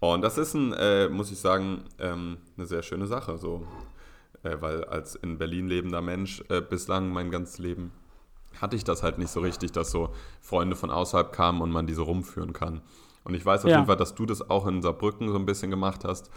[0.00, 3.38] Und das ist ein, äh, muss ich sagen, ähm, eine sehr schöne Sache.
[3.38, 3.64] So
[4.42, 7.92] äh, weil als in Berlin lebender Mensch äh, bislang mein ganzes Leben
[8.60, 11.86] hatte ich das halt nicht so richtig, dass so Freunde von außerhalb kamen und man
[11.86, 12.82] diese rumführen kann.
[13.24, 13.76] Und ich weiß auf ja.
[13.76, 16.30] jeden Fall, dass du das auch in Saarbrücken so ein bisschen gemacht hast.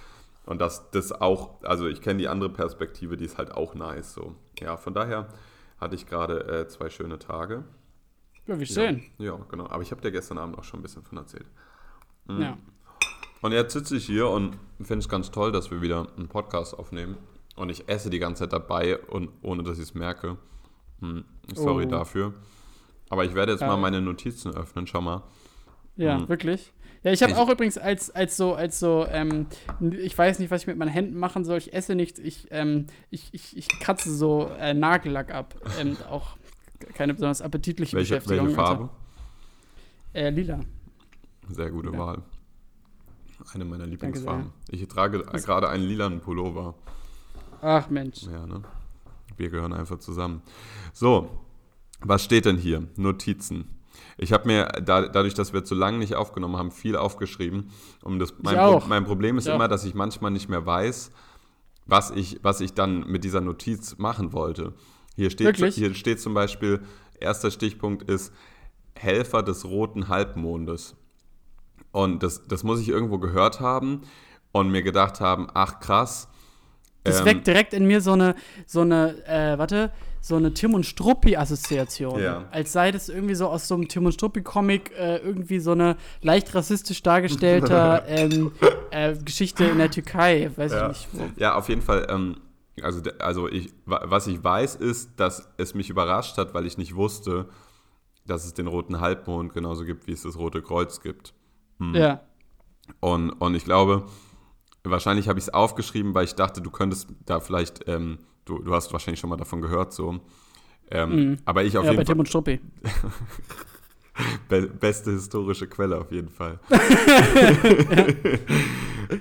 [0.45, 4.13] Und dass das auch, also ich kenne die andere Perspektive, die ist halt auch nice.
[4.13, 4.35] So.
[4.59, 5.27] Ja, von daher
[5.79, 7.63] hatte ich gerade äh, zwei schöne Tage.
[8.45, 9.03] Ja, wie schön.
[9.17, 9.67] Ja, ja genau.
[9.67, 11.47] Aber ich habe dir gestern Abend auch schon ein bisschen von erzählt.
[12.27, 12.41] Mhm.
[12.41, 12.57] Ja.
[13.41, 16.77] Und jetzt sitze ich hier und finde es ganz toll, dass wir wieder einen Podcast
[16.77, 17.17] aufnehmen.
[17.55, 20.37] Und ich esse die ganze Zeit dabei und ohne dass ich es merke.
[20.99, 21.89] Hm, sorry oh.
[21.89, 22.33] dafür.
[23.09, 23.67] Aber ich werde jetzt ja.
[23.67, 25.23] mal meine Notizen öffnen, schau mal.
[25.95, 26.27] Ja, hm.
[26.27, 26.73] wirklich?
[27.03, 29.45] Ja, ich habe auch übrigens als, als so, als so, ähm,
[29.91, 31.59] ich weiß nicht, was ich mit meinen Händen machen soll.
[31.59, 35.53] Ich esse nichts, ich, ähm, ich, ich, ich kratze so äh, Nagellack ab.
[35.79, 36.35] Ähm, auch
[36.95, 38.47] keine besonders appetitliche welche, Beschäftigung.
[38.47, 38.89] Welche Farbe?
[40.13, 40.61] Äh, lila.
[41.49, 41.97] Sehr gute Ja.
[41.99, 42.23] Wahl.
[43.53, 43.85] Eine meiner.
[43.85, 44.51] Lieblingsfarben.
[44.71, 46.73] Ich trage gerade einen lilanen Pullover.
[47.61, 48.23] Ach Mensch.
[48.23, 48.61] Ja, ne?
[49.37, 50.41] Wir gehören einfach zusammen.
[50.93, 51.29] So,
[52.01, 52.87] was steht denn hier?
[52.95, 53.69] Notizen.
[54.17, 57.69] Ich habe mir, da, dadurch, dass wir zu lange nicht aufgenommen haben, viel aufgeschrieben.
[58.01, 59.69] Um das, mein, Pro, mein Problem ist Ich immer, auch.
[59.69, 61.11] dass ich manchmal nicht mehr weiß,
[61.85, 64.73] was ich, was ich dann mit dieser Notiz machen wollte.
[65.15, 65.75] Hier steht, Wirklich?
[65.75, 66.81] hier steht zum Beispiel,
[67.19, 68.33] erster Stichpunkt ist
[68.95, 70.95] Helfer des roten Halbmondes.
[71.91, 74.01] Und das, das muss ich irgendwo gehört haben
[74.51, 76.27] und mir gedacht haben, ach krass.
[77.05, 79.91] Das ähm, weckt direkt in mir so eine, so eine, äh, warte,
[80.21, 82.19] so eine Tim und Struppi-Assoziation.
[82.19, 82.45] Ja.
[82.51, 85.97] Als sei das irgendwie so aus so einem Tim und Struppi-Comic äh, irgendwie so eine
[86.21, 88.51] leicht rassistisch dargestellte ähm,
[88.91, 90.49] äh, Geschichte in der Türkei.
[90.55, 90.89] Weiß ja.
[90.89, 91.07] ich nicht.
[91.13, 91.29] Wo.
[91.39, 92.07] Ja, auf jeden Fall.
[92.09, 92.37] Ähm,
[92.81, 96.77] also, also ich, wa- was ich weiß, ist, dass es mich überrascht hat, weil ich
[96.77, 97.47] nicht wusste,
[98.25, 101.33] dass es den roten Halbmond genauso gibt, wie es das Rote Kreuz gibt.
[101.79, 101.93] Hm.
[101.93, 102.21] Ja.
[102.99, 104.05] Und, und ich glaube,
[104.91, 108.74] wahrscheinlich habe ich es aufgeschrieben, weil ich dachte, du könntest da vielleicht, ähm, du, du
[108.74, 110.19] hast wahrscheinlich schon mal davon gehört, so.
[110.91, 111.38] Ähm, Mhm.
[111.45, 112.19] Aber ich auf ja, bei jeden Tim Fall.
[112.19, 112.60] und Struppi.
[114.48, 116.60] Be beste historische Quelle auf jeden Fall.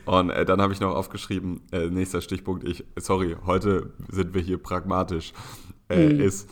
[0.06, 4.40] Und äh, dann habe ich noch aufgeschrieben, äh, nächster Stichpunkt, ich, sorry, heute sind wir
[4.42, 5.32] hier pragmatisch,
[5.88, 6.20] äh, Mhm.
[6.20, 6.48] ist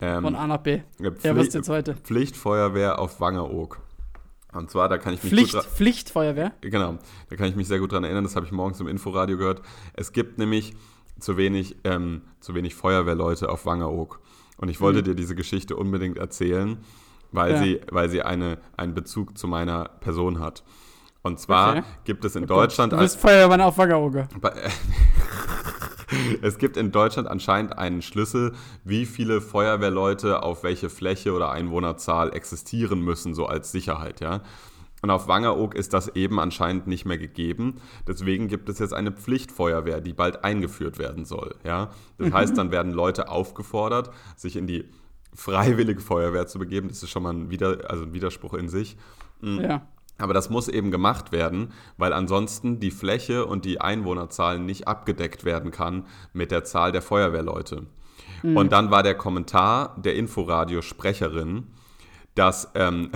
[0.00, 0.72] ähm, Von A nach B.
[0.72, 0.82] äh,
[1.22, 1.94] Ja, was ist jetzt heute?
[1.94, 3.78] Pflichtfeuerwehr auf Wangeroog.
[4.56, 6.52] Und zwar, da kann ich mich Pflicht, gut Pflichtfeuerwehr?
[6.60, 9.36] Genau, da kann ich mich sehr gut dran erinnern, das habe ich morgens im Inforadio
[9.36, 9.62] gehört.
[9.94, 10.74] Es gibt nämlich
[11.18, 14.20] zu wenig, ähm, zu wenig Feuerwehrleute auf Wangeroog.
[14.58, 15.04] Und ich wollte Mhm.
[15.04, 16.78] dir diese Geschichte unbedingt erzählen,
[17.32, 17.58] weil Ja.
[17.58, 20.62] sie, weil sie eine, einen Bezug zu meiner Person hat.
[21.22, 21.82] Und zwar Okay.
[22.04, 24.28] gibt es in Oh Deutschland Gott, Du bist Feuerwehrmann auf Waggeroge.
[26.42, 28.52] Es gibt in Deutschland anscheinend einen Schlüssel,
[28.84, 34.42] wie viele Feuerwehrleute auf welche Fläche oder Einwohnerzahl existieren müssen, so als Sicherheit, ja.
[35.02, 37.76] Und auf Wangeroog ist das eben anscheinend nicht mehr gegeben.
[38.08, 41.54] Deswegen gibt es jetzt eine Pflichtfeuerwehr, die bald eingeführt werden soll.
[41.64, 41.90] Ja?
[42.18, 42.34] Das Mhm.
[42.34, 44.88] heißt, dann werden Leute aufgefordert, sich in die
[45.34, 46.88] freiwillige Feuerwehr zu begeben.
[46.88, 48.96] Das ist schon mal ein, Wider also ein Widerspruch in sich.
[49.42, 49.60] Mhm.
[49.60, 49.86] Ja.
[50.18, 55.44] Aber das muss eben gemacht werden, weil ansonsten die Fläche und die Einwohnerzahl nicht abgedeckt
[55.44, 57.86] werden kann mit der Zahl der Feuerwehrleute.
[58.42, 58.56] Mhm.
[58.56, 61.66] Und dann war der Kommentar der Inforadio-Sprecherin,
[62.34, 63.10] dass, ähm,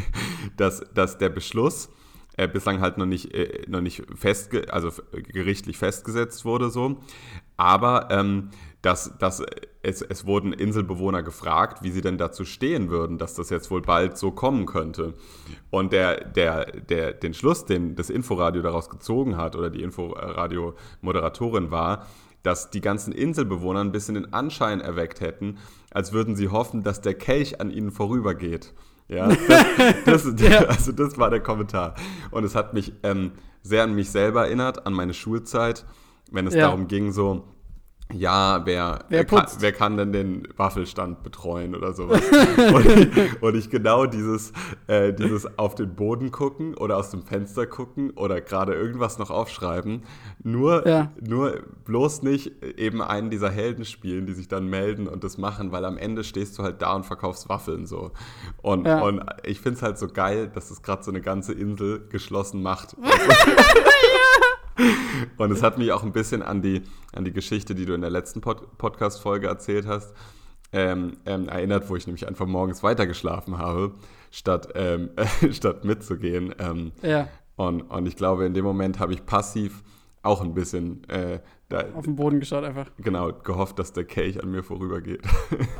[0.56, 1.88] dass, dass der Beschluss
[2.36, 7.00] äh, bislang halt noch nicht, äh, noch nicht festge also gerichtlich festgesetzt wurde, so.
[7.56, 8.50] Aber ähm,
[8.82, 9.42] dass, dass
[9.82, 13.80] es, es wurden Inselbewohner gefragt, wie sie denn dazu stehen würden, dass das jetzt wohl
[13.82, 15.14] bald so kommen könnte.
[15.70, 21.70] Und der, der, der, den Schluss, den das Inforadio daraus gezogen hat, oder die Inforadio-Moderatorin
[21.70, 22.06] war,
[22.42, 25.58] dass die ganzen Inselbewohner ein bisschen den Anschein erweckt hätten,
[25.92, 28.72] als würden sie hoffen, dass der Kelch an ihnen vorübergeht.
[29.08, 29.28] Ja,
[30.04, 30.64] das, das, Ja.
[30.64, 31.94] also das war der Kommentar.
[32.30, 35.84] Und es hat mich ähm, sehr an mich selber erinnert, an meine Schulzeit,
[36.32, 36.62] wenn es Ja.
[36.62, 37.44] darum ging, so,
[38.12, 42.20] ja, wer, Wer kann, wer kann denn den Waffelstand betreuen oder sowas?
[42.74, 44.52] und, ich, und ich genau dieses,
[44.86, 49.30] äh, dieses auf den Boden gucken oder aus dem Fenster gucken oder gerade irgendwas noch
[49.30, 50.02] aufschreiben,
[50.42, 51.10] nur, Ja.
[51.20, 55.72] nur bloß nicht eben einen dieser Helden spielen, die sich dann melden und das machen,
[55.72, 58.10] weil am Ende stehst du halt da und verkaufst Waffeln so.
[58.62, 59.00] Und, Ja.
[59.00, 62.62] und ich finde es halt so geil, dass es gerade so eine ganze Insel geschlossen
[62.62, 62.96] macht.
[65.36, 66.82] Und es hat mich auch ein bisschen an die,
[67.14, 70.14] an die Geschichte, die du in der letzten Pod Podcast-Folge erzählt hast,
[70.72, 73.92] ähm, ähm, erinnert, wo ich nämlich einfach morgens weitergeschlafen habe,
[74.30, 75.10] statt, ähm,
[75.52, 76.54] statt mitzugehen.
[76.58, 77.28] Ähm, Ja.
[77.56, 79.82] und, und ich glaube, in dem Moment habe ich passiv
[80.22, 82.86] auch ein bisschen äh, da, Auf den Boden geschaut einfach.
[82.98, 85.22] genau gehofft, dass der Kelch an mir vorübergeht.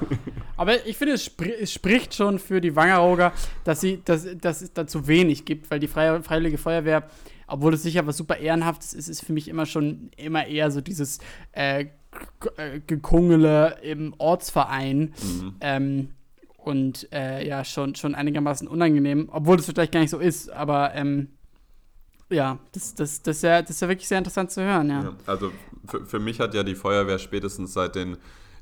[0.57, 3.33] Aber ich finde, es, spri es spricht schon für die Wangerooger,
[3.65, 7.05] dass, sie, dass, dass es da zu wenig gibt, weil die Freiwillige Feuerwehr,
[7.53, 10.81] obwohl es sicher was super Ehrenhaftes ist, ist für mich immer schon immer eher so
[10.81, 11.19] dieses
[11.53, 11.87] äh,
[12.57, 15.15] äh, Gekungele im Ortsverein.
[15.61, 16.11] Ähm,
[16.57, 20.95] und äh, ja, schon, schon einigermaßen unangenehm, obwohl es vielleicht gar nicht so ist, aber
[20.95, 21.29] ähm,
[22.31, 25.03] ja, das, das, das, ist ja, das ist ja wirklich sehr interessant zu hören, ja.
[25.03, 25.51] Ja, also
[25.87, 28.17] für, für mich hat ja die Feuerwehr spätestens seit den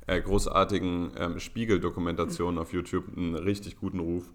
[0.07, 4.31] äh, großartigen ähm, Spiegel-Dokumentationen auf YouTube einen richtig guten Ruf.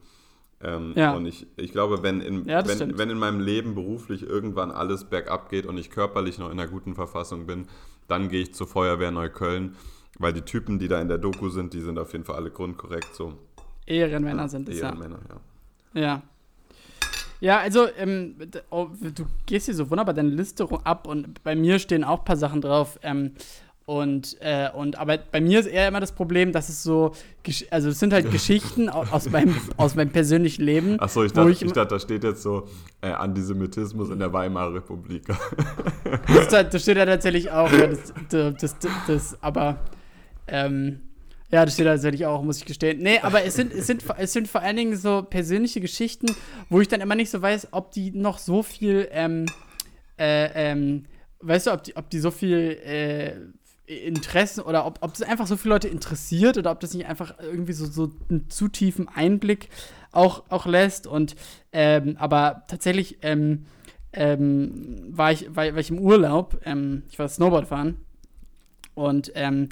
[0.61, 1.13] Ähm, Ja.
[1.13, 2.97] Und ich, ich glaube, wenn in, Ja, wenn, stimmt.
[2.97, 6.69] wenn in meinem Leben beruflich irgendwann alles bergab geht und ich körperlich noch in einer
[6.69, 7.67] guten Verfassung bin,
[8.07, 9.75] dann gehe ich zur Feuerwehr Neukölln,
[10.19, 12.51] weil die Typen, die da in der Doku sind, die sind auf jeden Fall alle
[12.51, 13.33] grundkorrekt so.
[13.85, 14.87] Ehrenmänner sind es, ja.
[14.87, 15.19] Ehrenmänner,
[15.93, 16.01] ja.
[16.01, 16.21] Ja.
[17.41, 18.35] Ja, also, ähm,
[18.69, 22.25] oh, du gehst hier so wunderbar deine Liste ab und bei mir stehen auch ein
[22.25, 22.97] paar Sachen drauf.
[23.03, 23.31] Ähm,
[23.85, 27.11] und, äh, und aber bei mir ist eher immer das Problem, dass es so,
[27.69, 30.99] also es sind halt Geschichten aus meinem, aus meinem persönlichen Leben.
[30.99, 32.67] Achso, ich, dachte, ich, ich dachte, da steht jetzt so
[33.01, 35.27] äh, Antisemitismus in der Weimarer Republik.
[36.27, 37.87] das, das, steht ja tatsächlich auch, ja,
[38.29, 39.79] das, das, das, aber
[40.47, 41.01] ähm,
[41.51, 43.03] ja, das steht tatsächlich auch, muss ich gestehen.
[43.03, 46.35] Nee, aber es sind, es, sind, es sind vor allen Dingen so persönliche Geschichten,
[46.69, 49.45] wo ich dann immer nicht so weiß, ob die noch so viel, ähm,
[50.17, 51.03] äh, ähm,
[51.41, 53.33] weißt du, ob die, ob die so viel äh,
[53.87, 57.35] Interessen oder ob, ob das einfach so viele Leute interessiert oder ob das nicht einfach
[57.39, 59.69] irgendwie so, so einen zu tiefen Einblick
[60.11, 61.05] auch, auch lässt.
[61.07, 61.35] Und
[61.71, 63.65] ähm, aber tatsächlich ähm,
[64.13, 67.97] ähm, war, ich, war, war, ich im Urlaub, ähm, ich war Snowboard fahren
[68.95, 69.69] und ähm,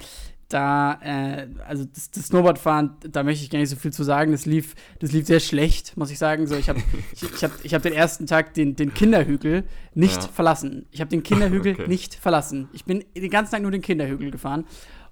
[0.54, 4.30] da, äh, also das, das, Snowboardfahren, da möchte ich gar nicht so viel zu sagen.
[4.30, 6.46] Das lief, das lief sehr schlecht, muss ich sagen.
[6.46, 6.80] So, ich habe
[7.12, 9.64] ich, ich hab, ich hab den ersten Tag den, den Kinderhügel
[9.94, 10.28] nicht ja.
[10.28, 10.86] verlassen.
[10.92, 11.88] Ich habe den Kinderhügel okay.
[11.88, 12.68] nicht verlassen.
[12.72, 14.64] Ich bin den ganzen Tag nur den Kinderhügel gefahren.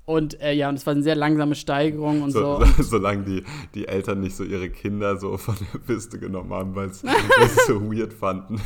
[0.04, 2.64] Und äh, ja, und es war eine sehr langsame Steigerung und so.
[2.76, 2.82] so.
[2.82, 6.92] Solange die, die Eltern nicht so ihre Kinder so von der Piste genommen haben, weil
[6.92, 7.06] sie
[7.40, 8.60] es so weird fanden,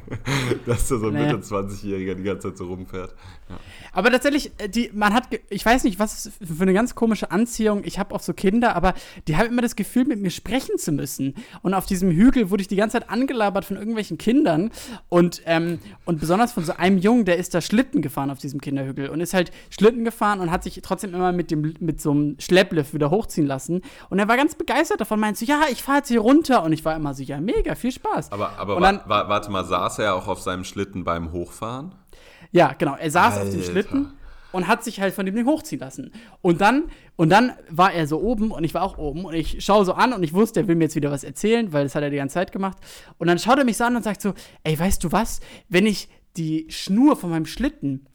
[0.66, 3.14] dass da so ein Mitte 20-Jähriger die ganze Zeit so rumfährt.
[3.48, 3.60] Ja.
[3.92, 7.82] Aber tatsächlich, äh, die, man hat, ich weiß nicht, was für eine ganz komische Anziehung
[7.84, 8.94] ich habe auf so Kinder, aber
[9.28, 11.34] die haben immer das Gefühl, mit mir sprechen zu müssen.
[11.62, 14.72] Und auf diesem Hügel wurde ich die ganze Zeit angelabert von irgendwelchen Kindern
[15.08, 18.60] und, ähm, und besonders von so einem Jungen, der ist da Schlitten gefahren auf diesem
[18.60, 22.12] Kinderhügel und ist halt Schlitten gefahren und hat sich trotzdem immer mit, dem, mit so
[22.12, 23.82] einem Schlepplift wieder hochziehen lassen.
[24.08, 26.62] Und er war ganz begeistert davon, meinte so, ja, ich fahre jetzt hier runter.
[26.62, 28.32] Und ich war immer so, ja, mega, viel Spaß.
[28.32, 31.94] Aber, aber dann, wa warte mal, saß er auch auf seinem Schlitten beim Hochfahren?
[32.52, 32.96] Ja, genau.
[32.96, 33.46] Er saß Alter.
[33.46, 34.12] auf dem Schlitten
[34.52, 36.12] und hat sich halt von dem Ding hochziehen lassen.
[36.40, 36.84] Und dann,
[37.16, 39.94] und dann war er so oben und ich war auch oben und ich schaue so
[39.94, 42.10] an und ich wusste, er will mir jetzt wieder was erzählen, weil das hat er
[42.10, 42.78] die ganze Zeit gemacht.
[43.18, 45.86] Und dann schaut er mich so an und sagt so, ey, weißt du was, wenn
[45.86, 48.06] ich die Schnur von meinem Schlitten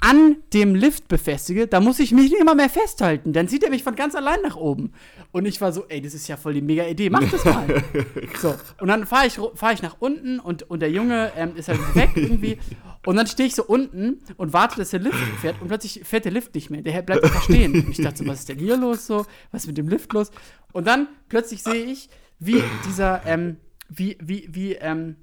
[0.00, 3.32] an dem Lift befestige, da muss ich mich nicht immer mehr festhalten.
[3.32, 4.92] Dann zieht er mich von ganz allein nach oben.
[5.32, 7.82] Und ich war so, ey, das ist ja voll die mega Idee, mach das mal.
[8.40, 11.68] so, und dann fahre ich, fahr ich nach unten und, und der Junge ähm, ist
[11.68, 12.58] halt weg irgendwie.
[13.06, 16.24] Und dann stehe ich so unten und warte, dass der Lift fährt und plötzlich fährt
[16.24, 16.82] der Lift nicht mehr.
[16.82, 17.74] Der bleibt einfach stehen.
[17.74, 19.26] Und ich dachte so, was ist denn hier los so?
[19.52, 20.30] Was ist mit dem Lift los?
[20.72, 23.56] Und dann plötzlich sehe ich, wie dieser, ähm,
[23.88, 25.16] wie, wie, wie, ähm,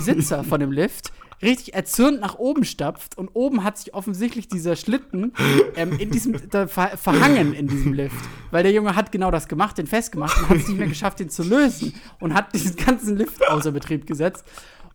[0.00, 4.76] Sitzer von dem Lift richtig erzürnt nach oben stapft und oben hat sich offensichtlich dieser
[4.76, 5.32] Schlitten
[5.76, 9.78] ähm, in diesem ver verhangen in diesem Lift, weil der Junge hat genau das gemacht,
[9.78, 13.16] den festgemacht und hat es nicht mehr geschafft, den zu lösen und hat diesen ganzen
[13.16, 14.44] Lift außer Betrieb gesetzt.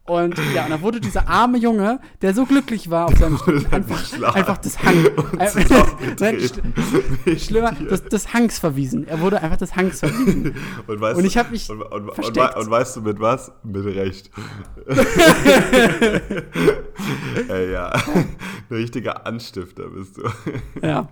[0.05, 3.71] Und ja, und dann wurde dieser arme Junge, der so glücklich war auf seinem Schlitten,
[3.71, 5.09] einfach, einfach des Hangs.
[6.19, 9.07] Äh, schlimmer, des, des Hangs verwiesen.
[9.07, 10.55] Er wurde einfach des Hangs verwiesen.
[10.87, 11.69] Und, weißt und ich habe mich.
[11.69, 13.53] Und, und, und, weißt du mit was?
[13.63, 14.29] Mit Recht.
[17.49, 17.91] Ey, ja.
[18.69, 20.23] Ein richtiger Anstifter bist du.
[20.81, 21.07] ja.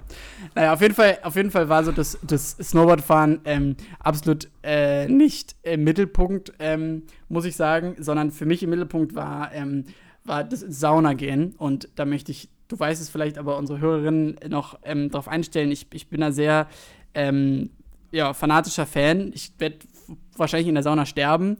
[0.55, 5.07] Naja, auf jeden Fall, auf jeden Fall war so das, das Snowboardfahren ähm, absolut äh,
[5.07, 9.85] nicht im Mittelpunkt, ähm, muss ich sagen, sondern für mich im Mittelpunkt war, ähm,
[10.23, 11.55] war das Sauna gehen.
[11.57, 15.71] Und da möchte ich, du weißt es vielleicht, aber unsere Hörerinnen noch ähm, darauf einstellen.
[15.71, 16.67] Ich, ich bin da sehr
[17.13, 17.69] ähm,
[18.11, 19.31] ja, fanatischer Fan.
[19.33, 19.77] Ich werde
[20.35, 21.57] wahrscheinlich in der Sauna sterben.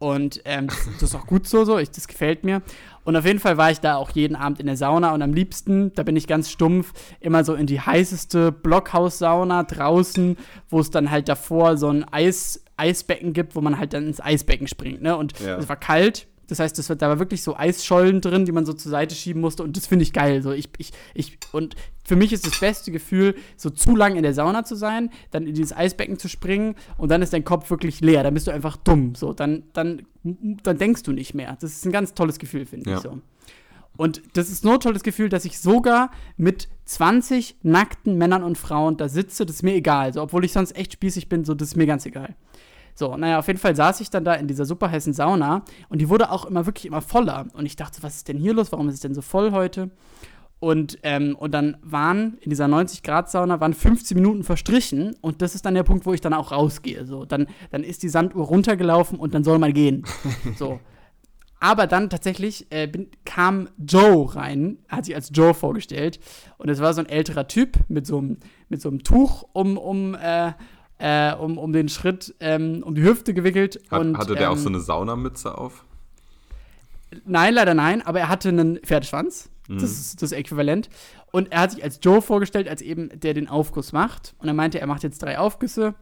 [0.00, 1.78] Und ähm, das ist auch gut so, so.
[1.78, 2.62] Ich, das gefällt mir.
[3.04, 5.34] Und auf jeden Fall war ich da auch jeden Abend in der Sauna und am
[5.34, 10.36] liebsten, da bin ich ganz stumpf, immer so in die heißeste Blockhaus-Sauna draußen,
[10.70, 14.20] wo es dann halt davor so ein Eis, Eisbecken gibt, wo man halt dann ins
[14.20, 15.02] Eisbecken springt.
[15.02, 15.16] Ne?
[15.16, 15.58] Und ja.
[15.58, 18.72] es war kalt, das heißt, das, da war wirklich so Eisschollen drin, die man so
[18.72, 19.62] zur Seite schieben musste.
[19.62, 20.42] Und das finde ich geil.
[20.42, 24.22] So, ich, ich, ich, und für mich ist das beste Gefühl, so zu lang in
[24.22, 27.70] der Sauna zu sein, dann in dieses Eisbecken zu springen und dann ist dein Kopf
[27.70, 28.24] wirklich leer.
[28.24, 29.14] Dann bist du einfach dumm.
[29.14, 31.56] So, dann, dann, dann denkst du nicht mehr.
[31.60, 32.96] Das ist ein ganz tolles Gefühl, finde ja.
[32.96, 33.20] ich so.
[33.96, 38.56] Und das ist so ein tolles Gefühl, dass ich sogar mit 20 nackten Männern und
[38.56, 39.44] Frauen da sitze.
[39.44, 40.06] Das ist mir egal.
[40.06, 42.34] Also, obwohl ich sonst echt spießig bin, so, das ist mir ganz egal.
[42.94, 46.00] So, naja, auf jeden Fall saß ich dann da in dieser super heißen Sauna und
[46.00, 47.46] die wurde auch immer wirklich immer voller.
[47.54, 48.72] Und ich dachte, was ist denn hier los?
[48.72, 49.90] Warum ist es denn so voll heute?
[50.60, 55.64] Und, ähm, und dann waren in dieser 90-Grad-Sauna waren 15 Minuten verstrichen und das ist
[55.64, 57.06] dann der Punkt, wo ich dann auch rausgehe.
[57.06, 60.04] So, dann, dann ist die Sanduhr runtergelaufen und dann soll man gehen.
[60.58, 60.78] so.
[61.60, 66.20] Aber dann tatsächlich äh, bin, kam Joe rein, hat sich als Joe vorgestellt.
[66.58, 68.36] Und es war so ein älterer Typ mit so einem,
[68.68, 70.52] mit so einem Tuch um, um, äh,
[71.00, 73.80] äh, um, um den Schritt, ähm, um die Hüfte gewickelt.
[73.90, 75.84] Hat, und, hatte der ähm, auch so eine Saunamütze auf?
[77.24, 79.50] Nein, leider nein, aber er hatte einen Pferdeschwanz.
[79.68, 79.78] Mhm.
[79.78, 80.90] Das ist das Äquivalent.
[81.32, 84.34] Und er hat sich als Joe vorgestellt, als eben der den Aufguss macht.
[84.38, 85.94] Und er meinte, er macht jetzt drei Aufgüsse.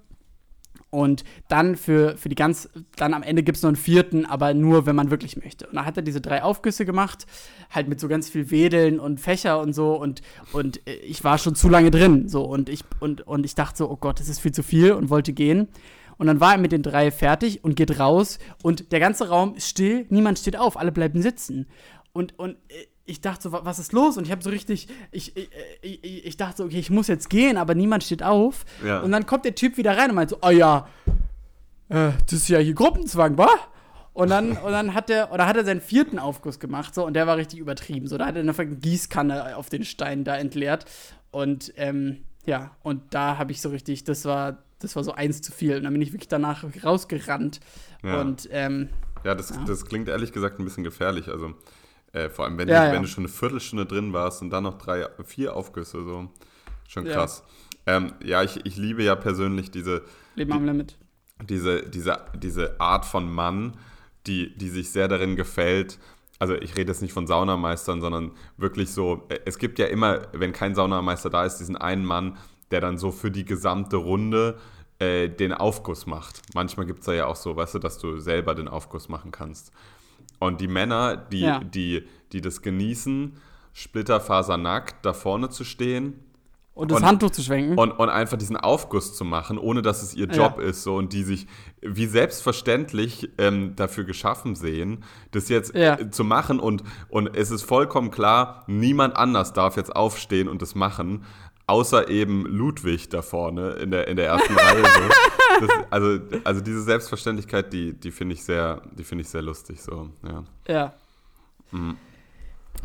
[0.91, 4.55] Und dann für, für die ganz, dann am Ende gibt es noch einen vierten, aber
[4.55, 5.67] nur, wenn man wirklich möchte.
[5.67, 7.27] Und da hat er diese drei Aufgüsse gemacht,
[7.71, 9.95] halt mit so ganz viel Wedeln und Fächer und so.
[9.95, 10.23] Und,
[10.53, 12.29] und äh, ich war schon zu lange drin.
[12.29, 14.93] So, und ich, und, und ich dachte so, oh Gott, das ist viel zu viel
[14.93, 15.69] und wollte gehen.
[16.17, 19.55] Und dann war er mit den drei fertig und geht raus und der ganze Raum
[19.55, 21.67] ist still, niemand steht auf, alle bleiben sitzen.
[22.13, 24.17] Und, und äh, ich dachte so, was ist los?
[24.17, 25.51] Und ich habe so richtig, ich, ich,
[25.83, 28.65] ich, ich, dachte so, okay, ich muss jetzt gehen, aber niemand steht auf.
[28.85, 29.01] Ja.
[29.01, 30.87] Und dann kommt der Typ wieder rein und meint so, oh ja,
[31.89, 33.49] äh, das ist ja hier Gruppenzwang, wa?
[34.13, 37.15] Und dann, und dann hat er, oder hat er seinen vierten Aufguss gemacht, so, und
[37.15, 38.09] der war richtig übertrieben.
[38.09, 40.85] So, da hat er eine Gießkanne auf den Stein da entleert.
[41.31, 45.41] Und, ähm, ja, und da habe ich so richtig, das war, das war so eins
[45.41, 45.77] zu viel.
[45.77, 47.61] Und dann bin ich wirklich danach rausgerannt.
[48.03, 48.21] Ja.
[48.21, 48.89] Und, ähm,
[49.25, 49.65] ja, das, ja.
[49.65, 51.29] das klingt ehrlich gesagt ein bisschen gefährlich.
[51.29, 51.55] Also,
[52.13, 52.93] äh, vor allem, wenn, Ja, du, ja.
[52.93, 56.29] wenn du schon eine Viertelstunde drin warst und dann noch drei, vier Aufgüsse, so.
[56.89, 57.45] Schon krass.
[57.87, 60.03] Ähm, ja, ich, ich liebe ja persönlich diese,
[60.35, 60.97] Leben am Limit.
[61.49, 63.77] diese, diese, diese Art von Mann,
[64.27, 65.99] die, die sich sehr darin gefällt.
[66.39, 70.23] Also ich rede jetzt nicht von Saunameistern, sondern wirklich so, äh, es gibt ja immer,
[70.33, 72.39] wenn kein Saunameister da ist, diesen einen Mann,
[72.71, 74.59] der dann so für die gesamte Runde
[74.99, 76.43] äh, den Aufguss macht.
[76.55, 79.31] Manchmal gibt es da ja auch so, weißt du, dass du selber den Aufguss machen
[79.31, 79.73] kannst.
[80.39, 81.61] Und die Männer, die, Ja.
[81.61, 83.35] die, die das genießen,
[83.73, 86.21] splitterfasernackt da vorne zu stehen
[86.75, 87.77] Und das Und- Handtuch zu schwenken.
[87.77, 90.35] und, und einfach diesen Aufguss zu machen, ohne dass es ihr Ja.
[90.35, 91.49] Job ist, so und die sich
[91.83, 96.09] wie selbstverständlich ähm, dafür geschaffen sehen, das jetzt Ja.
[96.13, 100.77] zu machen und, und es ist vollkommen klar, niemand anders darf jetzt aufstehen und das
[100.77, 101.25] machen,
[101.69, 104.83] außer eben Ludwig da vorne in der, in der ersten Reihe.
[104.83, 105.01] So.
[105.61, 109.83] Das, also, also diese Selbstverständlichkeit, die, die finde ich sehr, die finde ich sehr lustig.
[109.83, 110.45] So, ja.
[110.69, 110.93] ja.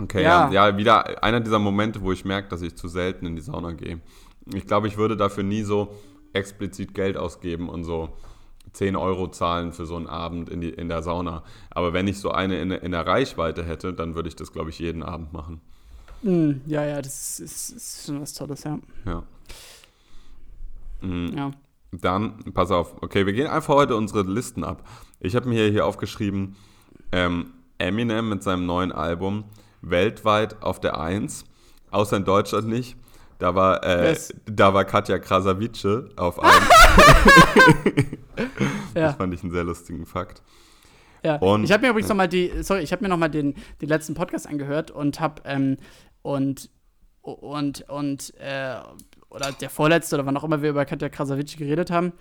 [0.02, 0.50] Okay, Ja.
[0.50, 0.70] ja.
[0.70, 3.74] ja, wieder einer dieser Momente, wo ich merke, dass ich zu selten in die Sauna
[3.74, 4.00] gehe.
[4.56, 5.96] Ich glaube, ich würde dafür nie so
[6.32, 8.10] explizit Geld ausgeben und so
[8.72, 11.44] 10 Euro zahlen für so einen Abend in, die, in der Sauna.
[11.70, 14.72] Aber wenn ich so eine in, in der Reichweite hätte, dann würde ich das, glaube
[14.72, 15.62] ich, jeden Abend machen.
[16.24, 18.80] Mm, ja, ja, das ist, ist schon was Tolles, ja.
[19.06, 19.24] Ja.
[21.02, 21.34] Mhm.
[21.36, 21.52] ja.
[21.92, 24.88] Dann, pass auf, okay, wir gehen einfach heute unsere Listen ab.
[25.20, 26.56] Ich habe mir hier aufgeschrieben,
[27.12, 29.44] ähm, Eminem mit seinem neuen Album
[29.82, 31.44] weltweit auf der 1,
[31.92, 32.96] außer in Deutschland nicht.
[33.38, 36.54] Da war, äh, da war Katja Krasavice auf 1.
[38.96, 39.08] Ja.
[39.08, 40.42] Das fand ich einen sehr lustigen Fakt.
[41.24, 43.30] Ja, Und- ich habe mir übrigens noch mal die, sorry, ich habe mir noch mal
[43.30, 45.78] den, den letzten Podcast angehört und habe ähm,
[46.24, 46.70] und
[47.22, 48.76] und und äh,
[49.30, 52.14] oder der vorletzte oder wann auch immer wir über Katja Krasavice geredet haben.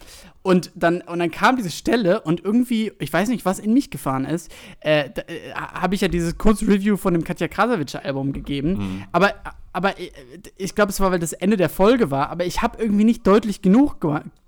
[0.42, 3.90] Und dann und dann kam diese Stelle und irgendwie ich weiß nicht was in mich
[3.90, 8.32] gefahren ist äh, äh, habe ich ja dieses kurze Review von dem Katja Krasavice Album
[8.32, 9.34] gegeben aber
[9.72, 10.10] aber äh,
[10.56, 13.26] ich glaube es war weil das Ende der Folge war aber ich habe irgendwie nicht
[13.26, 13.96] deutlich genug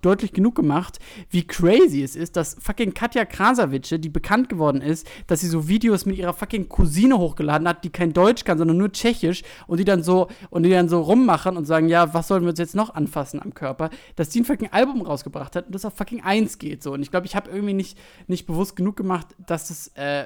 [0.02, 0.98] deutlich genug gemacht
[1.30, 5.68] wie crazy es ist dass fucking Katja Krasavice die bekannt geworden ist dass sie so
[5.68, 9.78] Videos mit ihrer fucking Cousine hochgeladen hat die kein Deutsch kann sondern nur Tschechisch und
[9.78, 12.58] die dann so und die dann so rummachen und sagen ja was sollen wir uns
[12.58, 15.94] jetzt noch anfassen am Körper dass die ein fucking Album rausgebracht hat und das auf
[15.94, 16.92] fucking 1 geht so.
[16.92, 20.24] Und ich glaube ich habe irgendwie nicht nicht bewusst genug gemacht dass es äh,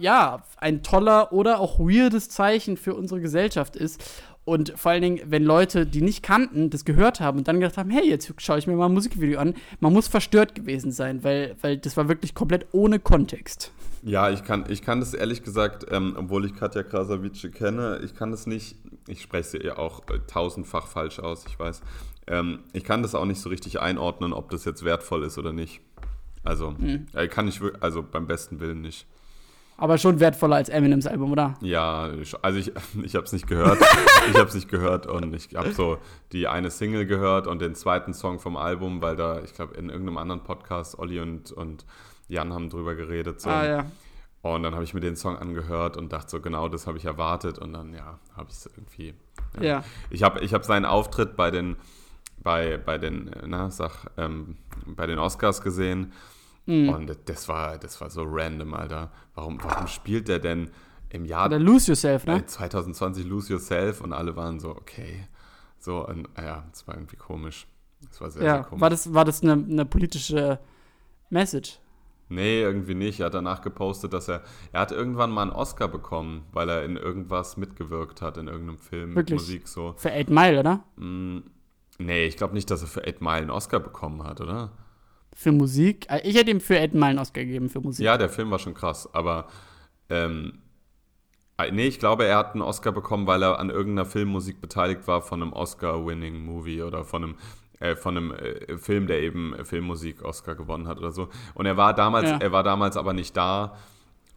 [0.00, 4.02] ja, ein toller oder auch weirdes Zeichen für unsere Gesellschaft ist.
[4.44, 7.76] Und vor allen Dingen, wenn Leute, die nicht kannten, das gehört haben und dann gedacht
[7.76, 11.22] haben, hey, jetzt schaue ich mir mal ein Musikvideo an, man muss verstört gewesen sein,
[11.22, 13.70] weil, weil das war wirklich komplett ohne Kontext.
[14.02, 18.14] Ja, ich kann, ich kann das ehrlich gesagt, ähm, obwohl ich Katja Krasavice kenne, ich
[18.14, 21.82] kann das nicht, ich spreche sie ja auch äh, tausendfach falsch aus, ich weiß.
[22.26, 25.52] Ähm, ich kann das auch nicht so richtig einordnen, ob das jetzt wertvoll ist oder
[25.52, 25.82] nicht.
[26.42, 26.74] Also,
[27.12, 29.06] äh, kann ich, also beim besten Willen nicht.
[29.80, 31.54] Aber schon wertvoller als Eminems Album, oder?
[31.62, 32.10] Ja,
[32.42, 32.70] also ich,
[33.02, 33.78] ich habe es nicht gehört.
[34.28, 35.96] ich habe es nicht gehört und ich habe so
[36.32, 39.88] die eine Single gehört und den zweiten Song vom Album, weil da, ich glaube, in
[39.88, 41.86] irgendeinem anderen Podcast Olli und, und
[42.28, 43.40] Jan haben drüber geredet.
[43.40, 43.48] So.
[43.48, 43.86] Ah, ja.
[44.42, 47.06] Und dann habe ich mir den Song angehört und dachte so, genau das habe ich
[47.06, 47.58] erwartet.
[47.58, 49.14] Und dann, ja, habe ich es irgendwie.
[49.60, 49.82] Ja.
[50.10, 51.76] Ich habe ich hab seinen Auftritt bei den,
[52.42, 56.12] bei, bei den, na, sag, ähm, bei den Oscars gesehen.
[56.66, 56.88] Mhm.
[56.90, 59.10] Und das war, das war so random, Alter.
[59.34, 60.70] Warum, warum spielt der denn
[61.08, 62.38] im Jahr Oder Lose Yourself, ne?
[62.38, 64.00] äh, 2020 Lose Yourself?
[64.00, 65.26] Und alle waren so, okay.
[65.78, 67.66] So, und, ja, das war irgendwie komisch.
[68.08, 68.80] Das war sehr, sehr Ja, komisch.
[68.80, 70.58] war das, war das eine, eine politische
[71.30, 71.78] Message?
[72.28, 73.18] Nee, irgendwie nicht.
[73.20, 76.84] Er hat danach gepostet, dass er, er hat irgendwann mal einen Oscar bekommen, weil er
[76.84, 79.40] in irgendwas mitgewirkt hat, in irgendeinem Film Wirklich?
[79.40, 79.94] mit Musik so.
[79.96, 80.84] Für Eight Mile, oder?
[80.96, 81.38] Mm,
[81.98, 84.70] nee, ich glaube nicht, dass er für Eight Mile einen Oscar bekommen hat, oder?
[85.40, 86.06] Für Musik?
[86.10, 88.04] Äh, Ich hätte ihm für Eight Mile einen Oscar gegeben, für Musik.
[88.04, 89.46] Ja, der Film war schon krass, aber
[90.10, 90.58] ähm,
[91.56, 95.08] äh, nee, ich glaube, er hat einen Oscar bekommen, weil er an irgendeiner Filmmusik beteiligt
[95.08, 97.34] war von einem Oscar-winning Movie oder von einem
[97.78, 101.30] äh, von einem äh, Film, der eben Filmmusik Oscar gewonnen hat oder so.
[101.54, 102.36] Und er war damals, ja.
[102.36, 103.78] er war damals aber nicht da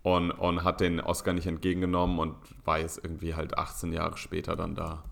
[0.03, 4.55] und, und hat den Oscar nicht entgegengenommen und war jetzt irgendwie halt 18 Jahre später
[4.55, 5.03] dann da,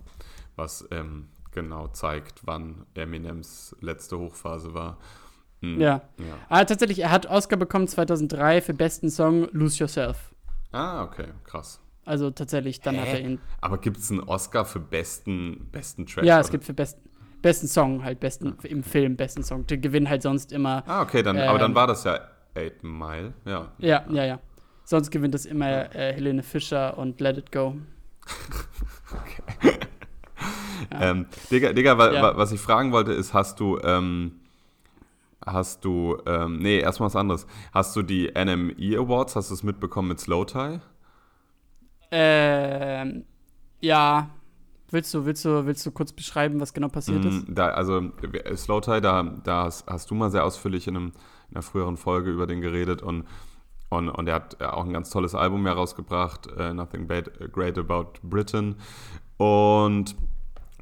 [0.55, 4.97] was ähm, genau zeigt, wann Eminems letzte Hochphase war.
[5.61, 5.79] Hm.
[5.79, 6.01] Ja.
[6.17, 6.25] ja.
[6.49, 10.33] Aber tatsächlich, er hat Oscar bekommen 2003 für besten Song Lose Yourself.
[10.71, 11.79] Ah, okay, krass.
[12.05, 13.01] Also tatsächlich, dann Hä?
[13.01, 13.39] hat er ihn.
[13.61, 16.25] Aber gibt es einen Oscar für besten, besten Track?
[16.25, 16.53] Ja, es oder?
[16.53, 17.09] gibt für besten,
[17.41, 18.69] besten Song, halt besten, ja.
[18.69, 19.67] im Film besten Song.
[19.67, 20.83] Die gewinnen halt sonst immer.
[20.87, 22.19] Ah, okay, dann, ähm, aber dann ähm, war das ja
[22.55, 23.71] Eight Mile, ja.
[23.77, 24.39] Ja, ja, ja.
[24.83, 27.75] Sonst gewinnt das immer äh, Helene Fischer und Let It Go.
[29.11, 29.77] okay.
[30.91, 31.01] ja.
[31.11, 32.35] ähm, Digga, Digga wa, ja.
[32.35, 34.40] was ich fragen wollte, ist, hast du, ähm,
[35.45, 37.47] hast du, ähm, nee, erstmal was anderes.
[37.73, 40.79] Hast du die NME Awards, hast du es mitbekommen mit Slow Tie?
[42.11, 43.25] Ähm,
[43.79, 44.29] ja.
[44.89, 47.45] Willst du, willst, du, willst du kurz beschreiben, was genau passiert mm, ist?
[47.47, 48.11] Da, also,
[48.55, 51.13] Slow Tie, da, da hast, hast, du mal sehr ausführlich in, einem,
[51.49, 53.25] in einer früheren Folge über den geredet und,
[53.89, 58.19] und, und er hat auch ein ganz tolles Album herausgebracht, uh, Nothing Bad, Great About
[58.21, 58.75] Britain.
[59.37, 60.15] Und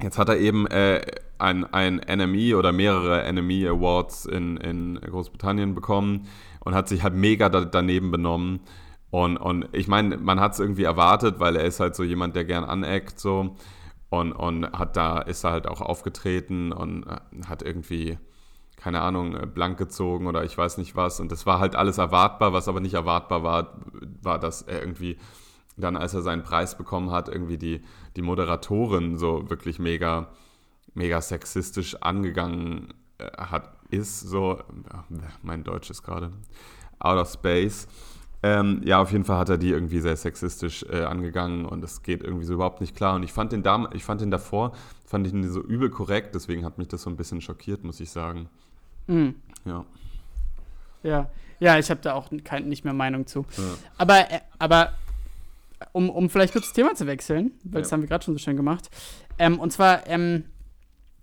[0.02, 1.00] jetzt hat er eben äh,
[1.40, 6.26] ein, ein NME oder mehrere NME Awards in, in Großbritannien bekommen
[6.60, 8.60] und hat sich halt mega da, daneben benommen.
[9.10, 12.36] Und, und ich meine, man hat es irgendwie erwartet, weil er ist halt so jemand,
[12.36, 13.56] der gern aneckt so.
[14.08, 18.18] Und, und hat da, ist er halt auch aufgetreten und äh, hat irgendwie,
[18.76, 21.20] keine Ahnung, äh, blank gezogen oder ich weiß nicht was.
[21.20, 23.80] Und das war halt alles erwartbar, was aber nicht erwartbar war,
[24.20, 25.16] war, dass er irgendwie
[25.76, 27.82] dann, als er seinen Preis bekommen hat, irgendwie die,
[28.16, 30.28] die Moderatorin so wirklich mega,
[30.94, 34.58] mega sexistisch angegangen äh, hat, ist so,
[35.42, 36.32] mein Deutsch ist gerade
[36.98, 37.88] out of space.
[38.42, 42.02] Ähm, ja, auf jeden Fall hat er die irgendwie sehr sexistisch äh, angegangen und es
[42.02, 43.16] geht irgendwie so überhaupt nicht klar.
[43.16, 44.72] Und ich fand den, Dam ich fand den davor,
[45.04, 48.00] fand ich ihn so übel korrekt, deswegen hat mich das so ein bisschen schockiert, muss
[48.00, 48.48] ich sagen.
[49.08, 49.34] Mhm.
[49.66, 49.84] Ja.
[51.02, 53.44] Ja, ja, ich habe da auch kein, nicht mehr Meinung zu.
[53.58, 53.64] Ja.
[53.98, 54.94] Aber, äh, aber
[55.92, 57.80] um, um vielleicht kurz das Thema zu wechseln, weil ja.
[57.80, 58.90] das haben wir gerade schon so schön gemacht.
[59.38, 60.44] Ähm, und zwar ähm,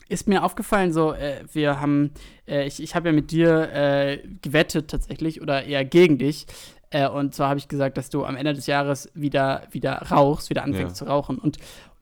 [0.10, 2.12] ist mir aufgefallen, so, äh, wir haben,
[2.48, 6.48] äh, ich, ich habe ja mit dir äh, gewettet tatsächlich oder eher gegen dich,
[6.90, 10.50] äh, und zwar habe ich gesagt, dass du am Ende des Jahres wieder, wieder rauchst,
[10.50, 11.06] wieder anfängst ja.
[11.06, 11.38] zu rauchen.
[11.38, 11.58] Und,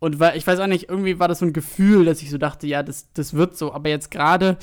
[0.06, 2.38] und weil, ich weiß auch nicht, irgendwie war das so ein Gefühl, dass ich so
[2.38, 3.74] dachte, ja, das, das wird so.
[3.74, 4.56] Aber jetzt gerade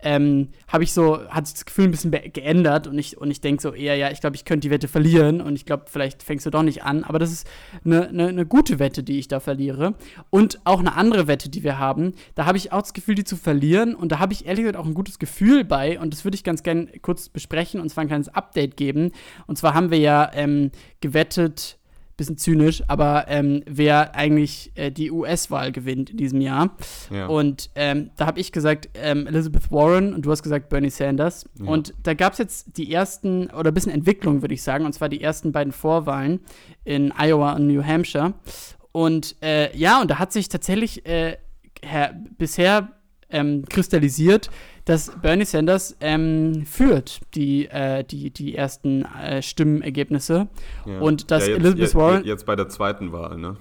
[0.00, 3.40] ähm, habe ich so, hat sich das Gefühl ein bisschen geändert und ich, und ich
[3.40, 6.22] denke so eher, ja, ich glaube, ich könnte die Wette verlieren und ich glaube, vielleicht
[6.22, 7.02] fängst du doch nicht an.
[7.02, 7.48] Aber das ist
[7.82, 9.94] eine, eine, eine, gute Wette, die ich da verliere.
[10.28, 13.24] Und auch eine andere Wette, die wir haben, da habe ich auch das Gefühl, die
[13.24, 16.24] zu verlieren und da habe ich ehrlich gesagt auch ein gutes Gefühl bei und das
[16.24, 19.12] würde ich ganz gerne kurz besprechen und zwar ein kleines Update geben.
[19.46, 21.79] Und zwar haben wir ja ähm, gewettet,
[22.20, 26.76] bisschen zynisch, aber ähm, wer eigentlich äh, die US-Wahl gewinnt in diesem Jahr.
[27.10, 27.26] Ja.
[27.26, 31.46] Und ähm, da habe ich gesagt, ähm, Elizabeth Warren und du hast gesagt Bernie Sanders.
[31.58, 31.66] Ja.
[31.66, 34.92] Und da gab es jetzt die ersten, oder ein bisschen Entwicklung, würde ich sagen, und
[34.92, 36.40] zwar die ersten beiden Vorwahlen
[36.84, 38.34] in Iowa und New Hampshire.
[38.92, 41.38] Und äh, ja, und da hat sich tatsächlich äh,
[42.36, 42.90] bisher
[43.30, 44.50] ähm, kristallisiert,
[44.90, 50.48] dass Bernie Sanders ähm, führt die, äh, die, die ersten äh, Stimmenergebnisse
[50.84, 50.98] ja.
[50.98, 53.56] und dass ja, jetzt, Elizabeth Warren jetzt bei der zweiten Wahl, ne?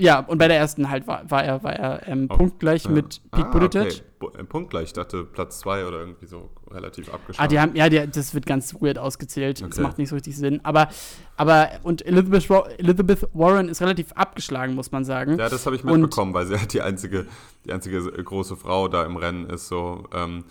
[0.00, 2.90] Ja, und bei der ersten halt war, war er, war er ähm, oh, punktgleich ja.
[2.90, 4.02] mit Pete ah, Buttigieg.
[4.18, 4.40] Okay.
[4.40, 7.44] Äh, punktgleich, ich dachte Platz zwei oder irgendwie so relativ abgeschlossen.
[7.44, 9.60] Ah, die haben, ja, die, das wird ganz weird ausgezählt.
[9.60, 9.68] Okay.
[9.68, 10.60] Das macht nicht so richtig Sinn.
[10.62, 10.88] Aber,
[11.36, 12.48] aber und Elizabeth,
[12.78, 15.38] Elizabeth Warren ist relativ abgeschlagen, muss man sagen.
[15.38, 17.26] Ja, das habe ich mitbekommen, und, weil sie halt die einzige,
[17.66, 19.68] die einzige große Frau da im Rennen ist.
[19.68, 20.44] So, ähm,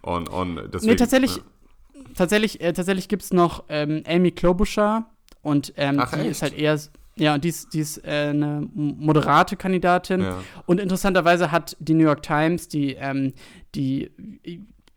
[0.00, 1.42] und, und deswegen, nee, tatsächlich, ja.
[2.16, 5.10] tatsächlich, äh, tatsächlich gibt es noch ähm, Amy Klobuchar
[5.42, 6.30] und ähm, Ach, die echt?
[6.30, 6.78] ist halt eher
[7.16, 10.20] ja, und die ist, die ist äh, eine moderate Kandidatin.
[10.20, 10.38] Ja.
[10.66, 13.34] Und interessanterweise hat die New York Times, die, ähm,
[13.74, 14.10] die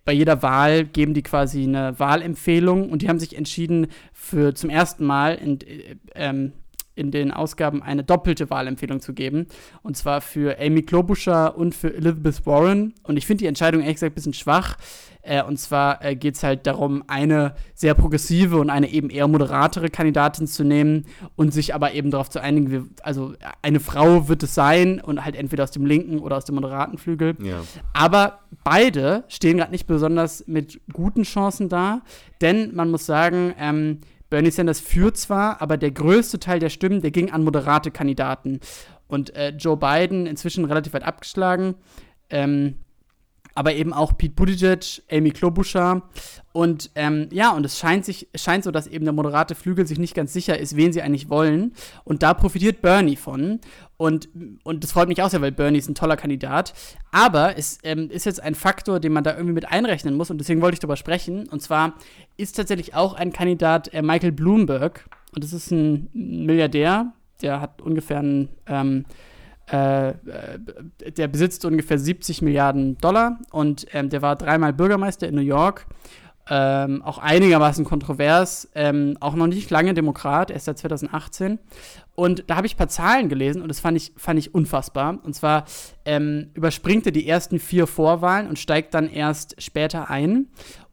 [0.03, 4.69] bei jeder Wahl geben die quasi eine Wahlempfehlung und die haben sich entschieden, für zum
[4.69, 6.53] ersten Mal in, äh, ähm,
[6.97, 9.47] in den Ausgaben eine doppelte Wahlempfehlung zu geben.
[9.83, 12.93] Und zwar für Amy Klobuchar und für Elizabeth Warren.
[13.03, 14.77] Und ich finde die Entscheidung ehrlich gesagt ein bisschen schwach.
[15.27, 19.27] Äh, und zwar äh, geht es halt darum, eine sehr progressive und eine eben eher
[19.27, 24.29] moderatere Kandidatin zu nehmen und sich aber eben darauf zu einigen, wir, also eine Frau
[24.29, 27.35] wird es sein und halt entweder aus dem linken oder aus dem moderaten Flügel.
[27.43, 27.61] Ja.
[27.93, 32.01] Aber beide stehen gerade nicht besonders mit guten Chancen da,
[32.39, 33.99] denn man muss sagen, ähm,
[34.29, 38.59] Bernie Sanders führt zwar, aber der größte Teil der Stimmen, der ging an moderate Kandidaten.
[39.07, 41.75] Und äh, Joe Biden inzwischen relativ weit abgeschlagen.
[42.29, 42.75] Ähm,
[43.57, 46.03] aber eben auch Pete Buttigieg, Amy Klobuchar
[46.53, 49.97] und ähm, ja, und es scheint sich, scheint so, dass eben der moderate Flügel sich
[49.97, 51.73] nicht ganz sicher ist, wen sie eigentlich wollen.
[52.03, 53.59] Und da profitiert Bernie von.
[53.97, 54.29] Und,
[54.63, 56.73] und das freut mich auch sehr, weil Bernie ist ein toller Kandidat.
[57.11, 60.29] Aber es ähm, ist jetzt ein Faktor, den man da irgendwie mit einrechnen muss.
[60.29, 61.47] Und deswegen wollte ich darüber sprechen.
[61.47, 61.93] Und zwar
[62.37, 65.05] ist tatsächlich auch ein Kandidat äh, Michael Bloomberg.
[65.33, 67.13] Und das ist ein Milliardär.
[67.41, 68.49] Der hat ungefähr einen.
[68.67, 69.05] Ähm,
[69.69, 70.13] äh,
[71.17, 75.87] der besitzt ungefähr 70 Milliarden Dollar und ähm, der war dreimal Bürgermeister in New York.
[76.49, 81.59] Ähm, auch einigermaßen kontrovers, ähm, auch noch nicht lange Demokrat, erst seit 2018.
[82.15, 85.19] Und da habe ich ein paar Zahlen gelesen und das fand ich, fand ich unfassbar.
[85.23, 85.65] Und zwar
[86.05, 90.47] ähm, überspringt er die ersten vier Vorwahlen und steigt dann erst später ein.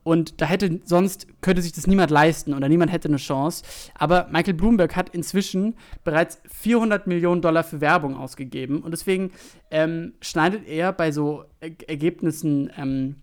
[0.05, 3.65] Und da hätte sonst könnte sich das niemand leisten oder niemand hätte eine Chance.
[3.95, 5.75] Aber Michael Bloomberg hat inzwischen
[6.05, 9.33] bereits 400 Millionen Dollar für Werbung ausgegeben und deswegen
[9.71, 13.17] ähm, schneidet er bei so er Ergebnissen ähm,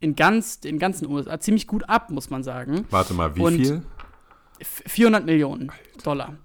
[0.00, 2.86] in ganz den ganzen USA ziemlich gut ab, muss man sagen.
[2.90, 3.82] Warte mal, wie und viel?
[4.60, 5.72] 400 Millionen
[6.04, 6.38] Dollar.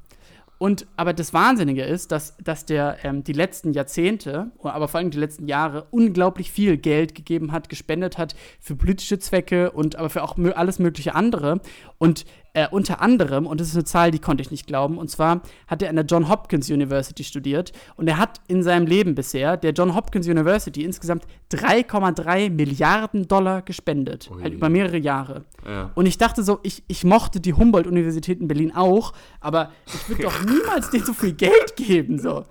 [0.59, 5.09] Und aber das Wahnsinnige ist, dass, dass der ähm, die letzten Jahrzehnte, aber vor allem
[5.09, 10.09] die letzten Jahre, unglaublich viel Geld gegeben hat, gespendet hat für politische Zwecke und aber
[10.09, 11.61] für auch alles mögliche andere.
[11.97, 15.09] Und äh, unter anderem, und das ist eine Zahl, die konnte ich nicht glauben, und
[15.09, 19.15] zwar hat er an der John Hopkins University studiert und er hat in seinem Leben
[19.15, 24.41] bisher der John Hopkins University insgesamt 3,3 Milliarden Dollar gespendet, Ui.
[24.41, 25.45] halt über mehrere Jahre.
[25.65, 25.91] Ja.
[25.95, 30.23] Und ich dachte so, ich, ich mochte die Humboldt-Universität in Berlin auch, aber ich würde
[30.23, 32.45] doch niemals denen so viel Geld geben, so.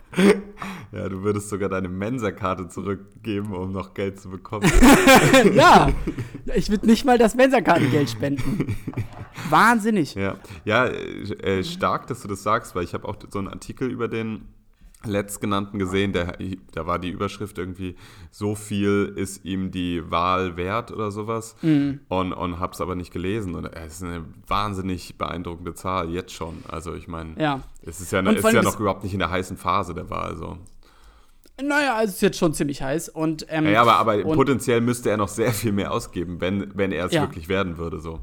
[0.93, 4.71] Ja, du würdest sogar deine Mensa-Karte zurückgeben, um noch Geld zu bekommen.
[5.55, 5.91] ja,
[6.55, 8.77] ich würde nicht mal das Mensa-Kartengeld spenden.
[9.89, 10.15] Wahnsinnig.
[10.15, 13.89] Ja, ja äh, stark, dass du das sagst, weil ich habe auch so einen Artikel
[13.91, 14.43] über den
[15.05, 16.37] letztgenannten gesehen, der,
[16.73, 17.95] da war die Überschrift irgendwie,
[18.33, 22.01] so viel ist ihm die Wahl wert oder sowas Mhm.
[22.09, 26.33] und, und habe es aber nicht gelesen und es ist eine wahnsinnig beeindruckende Zahl, jetzt
[26.33, 26.65] schon.
[26.69, 27.61] Also ich meine, Ja.
[27.83, 30.11] es ist ja, es vor ist ja noch überhaupt nicht in der heißen Phase der
[30.11, 30.37] Wahl.
[30.37, 30.59] So.
[31.63, 33.09] Naja, also es ist jetzt schon ziemlich heiß.
[33.09, 36.77] Und, ähm, Ja, aber, aber und potenziell müsste er noch sehr viel mehr ausgeben, wenn,
[36.77, 37.23] wenn er es Ja.
[37.23, 38.01] wirklich werden würde.
[38.01, 38.19] So.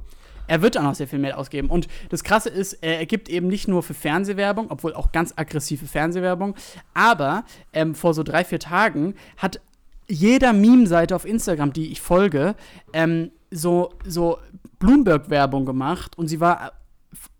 [0.47, 1.69] Er wird auch noch sehr viel mehr ausgeben.
[1.69, 5.33] Und das Krasse ist, er er gibt eben nicht nur für Fernsehwerbung, obwohl auch ganz
[5.35, 6.55] aggressive Fernsehwerbung,
[6.93, 9.61] aber ähm, vor so drei, vier Tagen hat
[10.07, 12.55] jeder Meme-Seite auf Instagram, die ich folge,
[12.93, 14.39] ähm, so, so
[14.79, 16.73] Bloomberg-Werbung gemacht und sie war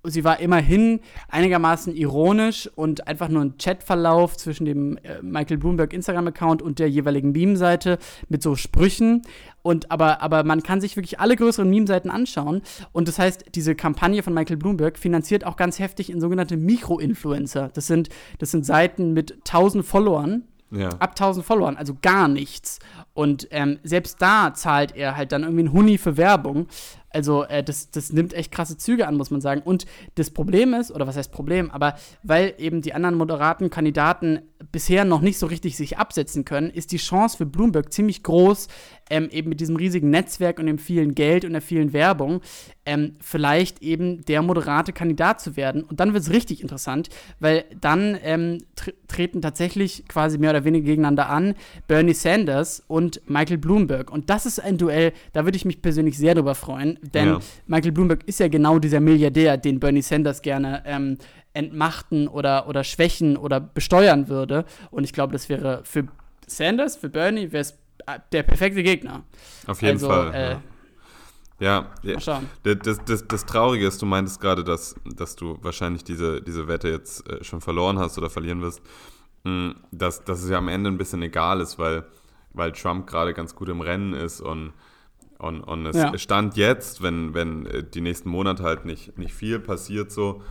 [0.07, 0.99] sie war immerhin
[1.29, 6.89] einigermaßen ironisch und einfach nur ein Chatverlauf zwischen dem äh, Michael Bloomberg Instagram-Account und der
[6.89, 7.97] jeweiligen Meme-Seite
[8.29, 9.21] mit so Sprüchen.
[9.61, 12.61] Und aber, aber man kann sich wirklich alle größeren Meme-Seiten anschauen.
[12.91, 17.69] Und das heißt, diese Kampagne von Michael Bloomberg finanziert auch ganz heftig in sogenannte Mikro-Influencer.
[17.73, 20.89] Das sind, das sind Seiten mit 1000 Followern, Ja.
[20.99, 22.79] ab 1000 Followern, also gar nichts.
[23.13, 26.67] Und ähm, selbst da zahlt er halt dann irgendwie einen Huni für Werbung.
[27.16, 29.61] Also äh, das, das nimmt echt krasse Züge an, muss man sagen.
[29.63, 29.86] Und
[30.16, 34.41] das Problem ist, oder was heißt Problem, aber weil eben die anderen moderaten Kandidaten
[34.74, 38.68] bisher noch nicht so richtig sich absetzen können, ist die Chance für Bloomberg ziemlich groß,
[39.09, 42.41] ähm, eben mit diesem riesigen Netzwerk und dem vielen Geld und der vielen Werbung,
[42.85, 45.83] ähm, vielleicht eben der moderate Kandidat zu werden.
[45.83, 50.65] Und dann wird es richtig interessant, weil dann ähm, tr treten tatsächlich quasi mehr oder
[50.65, 51.53] weniger gegeneinander an
[51.87, 54.11] Bernie Sanders und Michael Bloomberg.
[54.11, 57.39] Und das ist ein Duell, da würde ich mich persönlich sehr drüber freuen, denn Ja.
[57.67, 61.17] Michael Bloomberg ist ja genau dieser Milliardär, den Bernie Sanders gerne ähm,
[61.53, 64.65] entmachten oder, oder schwächen oder besteuern würde.
[64.91, 66.07] Und ich glaube, das wäre für
[66.47, 67.77] Sanders, für Bernie, wäre es
[68.31, 69.23] der perfekte Gegner.
[69.67, 70.33] Auf jeden also, Fall.
[70.33, 70.57] Äh,
[71.59, 71.91] ja.
[72.03, 72.41] Ja.
[72.63, 76.89] Das, das, das, Traurige ist, du meintest gerade, dass, dass du wahrscheinlich diese, diese Wette
[76.89, 78.81] jetzt äh, schon verloren hast oder verlieren wirst,
[79.43, 82.05] mh, dass, dass es ja am Ende ein bisschen egal ist, weil,
[82.53, 84.73] weil Trump gerade ganz gut im Rennen ist und,
[85.37, 86.17] und, und es Ja.
[86.17, 90.41] stand jetzt, wenn, wenn äh, die nächsten Monate halt nicht, nicht viel passiert, so,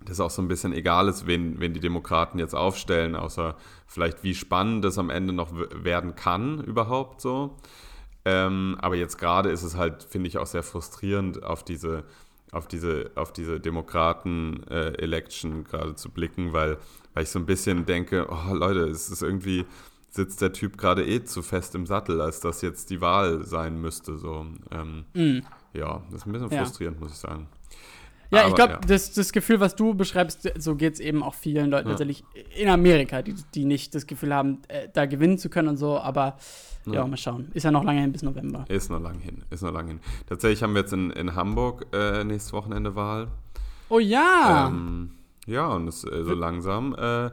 [0.00, 3.56] mh, dass auch so ein bisschen egal ist, wen, wen die Demokraten jetzt aufstellen, außer
[3.86, 7.56] vielleicht wie spannend das am Ende noch werden kann überhaupt so.
[8.24, 12.04] Ähm, aber jetzt gerade ist es halt, finde ich, auch sehr frustrierend, auf diese,
[12.52, 16.78] auf diese, auf diese Demokraten-Election gerade zu blicken, weil,
[17.14, 19.64] weil ich so ein bisschen denke, oh Leute, es ist irgendwie,
[20.10, 23.80] sitzt der Typ gerade eh zu fest im Sattel, als dass jetzt die Wahl sein
[23.80, 24.16] müsste.
[24.18, 24.46] So.
[24.70, 25.38] Ähm, Mm.
[25.74, 26.64] Ja, das ist ein bisschen Ja.
[26.64, 27.46] frustrierend, muss ich sagen.
[28.30, 28.80] Ja, ich Aber, glaube, ja.
[28.86, 31.92] das, das Gefühl, was du beschreibst, so geht es eben auch vielen Leuten Ja.
[31.92, 32.24] tatsächlich
[32.56, 35.98] in Amerika, die, die nicht das Gefühl haben, äh, da gewinnen zu können und so,
[35.98, 36.36] aber
[36.86, 36.92] ja.
[36.94, 37.06] Ja.
[37.06, 37.50] mal schauen.
[37.54, 38.64] Ist ja noch lange hin bis November.
[38.68, 40.00] Ist noch lang hin, ist noch lang hin.
[40.26, 43.28] Tatsächlich haben wir jetzt in, in Hamburg äh, nächstes Wochenende Wahl.
[43.88, 44.68] Oh ja!
[44.68, 45.12] Ähm,
[45.46, 47.30] ja, und es, äh, so langsam äh,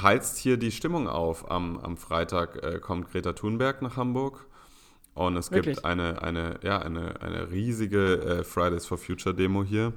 [0.00, 1.50] heizt hier die Stimmung auf.
[1.50, 4.46] Am, am Freitag äh, kommt Greta Thunberg nach Hamburg.
[5.14, 5.76] Und es Wirklich?
[5.76, 9.92] gibt eine, eine, ja, eine, eine riesige äh, Fridays for Future Demo hier.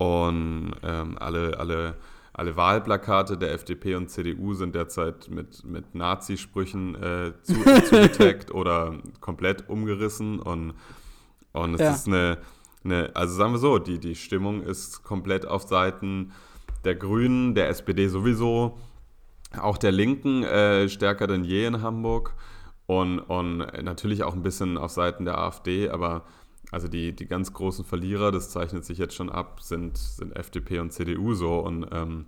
[0.00, 1.94] Und ähm, alle, alle,
[2.32, 7.52] alle Wahlplakate der FDP und CDU sind derzeit mit, mit Nazisprüchen äh, zu,
[7.84, 10.40] zugetaggt oder komplett umgerissen.
[10.40, 10.72] Und,
[11.52, 11.90] und es ja.
[11.90, 12.38] ist eine,
[12.82, 16.32] eine, also sagen wir so, die, die Stimmung ist komplett auf Seiten
[16.84, 18.78] der Grünen, der SPD sowieso,
[19.60, 22.36] auch der Linken äh, stärker denn je in Hamburg
[22.86, 26.24] und, und natürlich auch ein bisschen auf Seiten der AfD, aber
[26.70, 30.78] also die, die ganz großen Verlierer, das zeichnet sich jetzt schon ab, sind, sind FDP
[30.78, 32.26] und CDU so und ähm,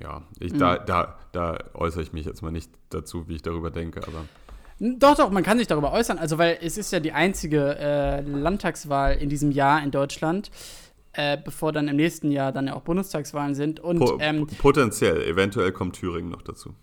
[0.00, 0.58] ja, ich, mhm.
[0.58, 4.24] da, da, da äußere ich mich jetzt mal nicht dazu, wie ich darüber denke, aber.
[4.78, 6.18] Doch, doch, man kann sich darüber äußern.
[6.18, 10.52] Also, weil es ist ja die einzige äh, Landtagswahl in diesem Jahr in Deutschland,
[11.14, 13.80] äh, bevor dann im nächsten Jahr dann ja auch Bundestagswahlen sind.
[13.80, 16.74] Und, po ähm, potenziell, eventuell kommt Thüringen noch dazu.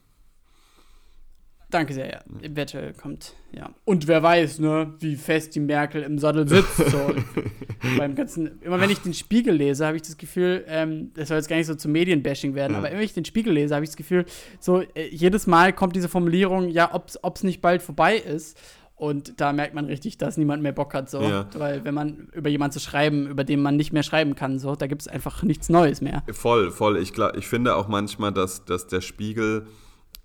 [1.72, 2.20] Danke sehr, ja.
[2.56, 3.72] Wette kommt, ja.
[3.86, 6.78] Und wer weiß, ne, wie fest die Merkel im Sattel sitzt.
[6.78, 7.14] So.
[7.98, 11.38] beim ganzen, immer wenn ich den Spiegel lese, habe ich das Gefühl, ähm, das soll
[11.38, 12.78] jetzt gar nicht so zum Medienbashing werden, ja.
[12.80, 14.26] aber immer wenn ich den Spiegel lese, habe ich das Gefühl,
[14.60, 18.58] so äh, jedes Mal kommt diese Formulierung, ja, ob es nicht bald vorbei ist.
[18.98, 21.22] Und da merkt man richtig, dass niemand mehr Bock hat, so.
[21.22, 21.50] Ja.
[21.58, 24.76] Weil wenn man über jemanden zu schreiben, über den man nicht mehr schreiben kann, so,
[24.76, 26.24] da gibt es einfach nichts Neues mehr.
[26.32, 26.98] Voll, voll.
[26.98, 29.68] Ich, glaub, ich finde auch manchmal, dass, dass der Spiegel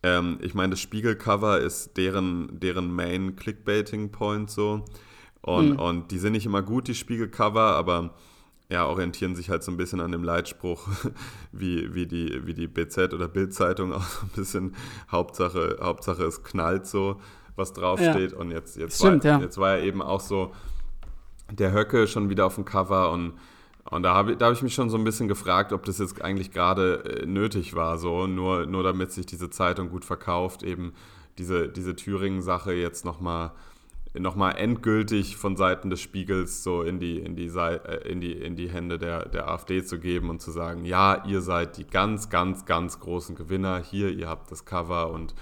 [0.03, 4.85] ähm, ich meine, das Spiegelcover ist deren, deren Main Clickbaiting-Point so.
[5.43, 5.79] Und, mhm.
[5.79, 8.15] und die sind nicht immer gut, die Spiegelcover, aber
[8.71, 10.87] ja, orientieren sich halt so ein bisschen an dem Leitspruch,
[11.53, 14.77] wie, wie, die, wie die BZ oder Bildzeitung auch so ein bisschen
[15.11, 17.21] Hauptsache, Hauptsache es knallt so,
[17.57, 18.33] was draufsteht.
[18.33, 18.39] Ja.
[18.39, 19.41] Und jetzt, jetzt, Stimmt, war, ja.
[19.41, 20.53] jetzt war er eben auch so
[21.51, 23.35] der Höcke schon wieder auf dem Cover und
[23.91, 26.53] und da habe hab ich mich schon so ein bisschen gefragt, ob das jetzt eigentlich
[26.53, 28.27] gerade äh, nötig war, so.
[28.27, 30.93] Nur, nur damit sich diese Zeitung gut verkauft, eben
[31.39, 33.53] diese, diese Thüringen-Sache jetzt nochmal
[34.19, 38.33] noch mal endgültig von Seiten des Spiegels so in die, in die, äh, in die,
[38.33, 41.87] in die Hände der, der AfD zu geben und zu sagen, ja, ihr seid die
[41.87, 45.35] ganz, ganz, ganz großen Gewinner, hier, ihr habt das Cover und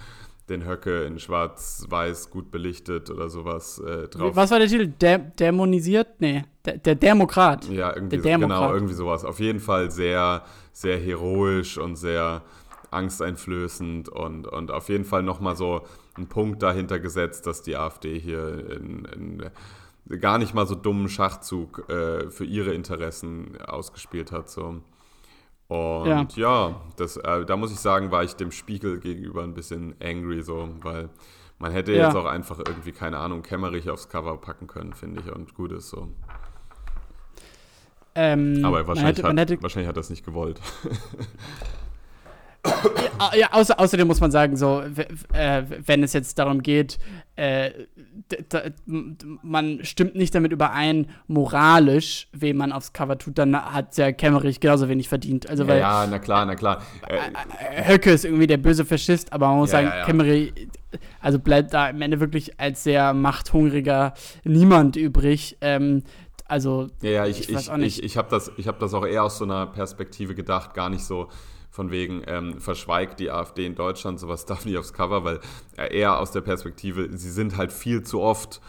[0.48, 4.34] den Höcke in schwarz-weiß gut belichtet oder sowas äh, drauf.
[4.34, 4.86] Was war der Titel?
[4.86, 6.20] Dä dämonisiert?
[6.20, 7.68] Nee, der, der Demokrat.
[7.68, 8.60] Ja, irgendwie der Demokrat.
[8.60, 9.24] genau, irgendwie sowas.
[9.24, 12.42] Auf jeden Fall sehr, sehr heroisch und sehr
[12.90, 15.82] angsteinflößend und, und auf jeden Fall nochmal so
[16.16, 21.08] einen Punkt dahinter gesetzt, dass die AfD hier in, in gar nicht mal so dummen
[21.08, 24.48] Schachzug äh, für ihre Interessen ausgespielt hat.
[24.48, 24.80] So.
[25.68, 29.54] Und ja, ja das, äh, da muss ich sagen, war ich dem Spiegel gegenüber ein
[29.54, 31.10] bisschen angry, so, weil
[31.58, 32.06] man hätte ja.
[32.06, 35.72] jetzt auch einfach irgendwie, keine Ahnung, Kämmerich aufs Cover packen können, finde ich, und gut
[35.72, 36.08] ist so.
[38.14, 40.60] Ähm, Aber wahrscheinlich, hätte, hat, wahrscheinlich hat er es nicht gewollt.
[43.20, 44.82] ja, ja außer, außerdem muss man sagen, so,
[45.32, 46.98] äh, wenn es jetzt darum geht,
[47.38, 47.70] äh,
[49.42, 54.58] man stimmt nicht damit überein, moralisch, wen man aufs Cover tut, dann hat ja Kemmerich
[54.58, 55.48] genauso wenig verdient.
[55.48, 56.82] Also, weil, ja, na klar, na klar.
[57.06, 60.04] Äh, äh, Höcke ist irgendwie der böse Faschist, aber man muss ja, sagen, ja, ja.
[60.04, 60.52] Kemmerich,
[61.20, 65.56] also bleibt da am Ende wirklich als sehr machthungriger niemand übrig.
[65.60, 66.02] Ähm,
[66.46, 69.38] also, ja, ja, ich, ich, ich, ich, ich habe das, hab das auch eher aus
[69.38, 71.28] so einer Perspektive gedacht, gar nicht so
[71.78, 75.38] von wegen ähm, verschweigt die AfD in Deutschland, sowas darf nicht aufs Cover, weil
[75.76, 78.60] äh, eher aus der Perspektive, sie sind halt viel zu oft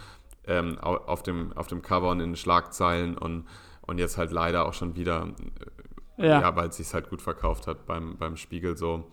[0.46, 3.48] ähm, auf, dem, auf dem Cover und in den Schlagzeilen und,
[3.82, 5.30] und jetzt halt leider auch schon wieder,
[6.20, 6.42] äh, ja.
[6.42, 6.56] ja.
[6.56, 9.08] weil es sich halt gut verkauft hat beim, beim Spiegel so.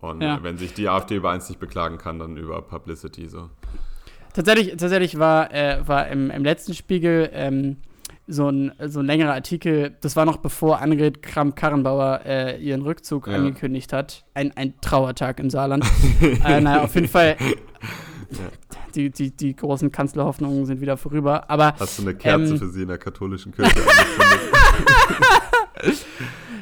[0.00, 0.42] Und ja.
[0.42, 3.50] wenn sich die AfD über eins nicht beklagen kann, dann über Publicity so.
[4.34, 7.76] Tatsächlich, tatsächlich war, äh, war im, im letzten Spiegel ähm,
[8.28, 13.26] so ein, so ein längerer Artikel, das war noch bevor Annegret Kramp-Karrenbauer äh, ihren Rückzug
[13.26, 13.34] ja.
[13.34, 14.24] angekündigt hat.
[14.34, 15.84] Ein, ein Trauertag im Saarland.
[16.44, 17.36] äh, naja, auf jeden Fall.
[18.94, 21.50] Die, die, die großen Kanzlerhoffnungen sind wieder vorüber.
[21.50, 23.74] Aber, Hast du eine Kerze ähm, für sie in der katholischen Kirche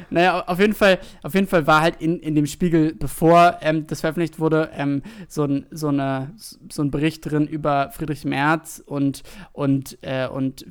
[0.09, 3.87] Naja, auf jeden Fall, auf jeden Fall war halt in, in dem Spiegel, bevor ähm,
[3.87, 6.33] das veröffentlicht wurde, ähm, so, ein, so, eine,
[6.71, 10.65] so ein Bericht drin über Friedrich Merz und, und, äh, und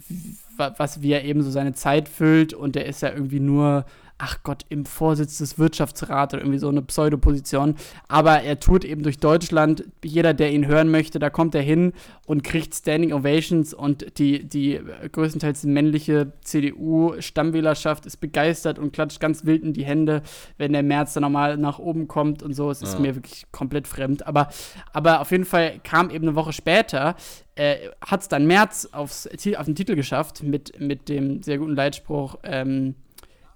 [0.57, 2.55] was, wie er eben so seine Zeit füllt.
[2.55, 3.85] Und der ist ja irgendwie nur
[4.19, 7.75] ach Gott, im Vorsitz des Wirtschaftsrats oder irgendwie so eine Pseudoposition.
[8.09, 11.93] Aber er tut eben durch Deutschland, jeder, der ihn hören möchte, da kommt er hin
[12.27, 14.81] und kriegt Standing Ovations und die, die
[15.13, 20.23] größtenteils männliche CDU-Stammwählerschaft ist begeistert und klatscht ganz wild in die Hände,
[20.57, 22.71] wenn der März dann nochmal nach oben kommt und so.
[22.71, 23.01] Es ist ja.
[23.01, 24.27] mir wirklich komplett fremd.
[24.27, 24.49] Aber,
[24.93, 27.17] aber auf jeden Fall kam eben eine Woche später
[27.57, 31.75] äh, hat es dann März aufs, auf den Titel geschafft mit, mit dem sehr guten
[31.75, 32.95] Leitspruch, ähm,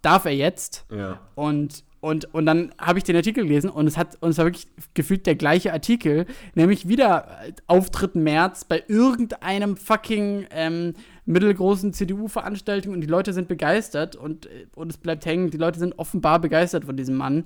[0.02, 0.86] darf er jetzt.
[0.90, 1.20] Ja.
[1.34, 4.46] Und und, und dann habe ich den Artikel gelesen und es hat und es war
[4.46, 6.24] wirklich gefühlt der gleiche Artikel,
[6.54, 7.28] nämlich wieder
[7.66, 10.94] Auftritt März bei irgendeinem fucking ähm,
[11.26, 15.98] mittelgroßen CDU-Veranstaltung und die Leute sind begeistert und, und es bleibt hängen, die Leute sind
[15.98, 17.44] offenbar begeistert von diesem Mann.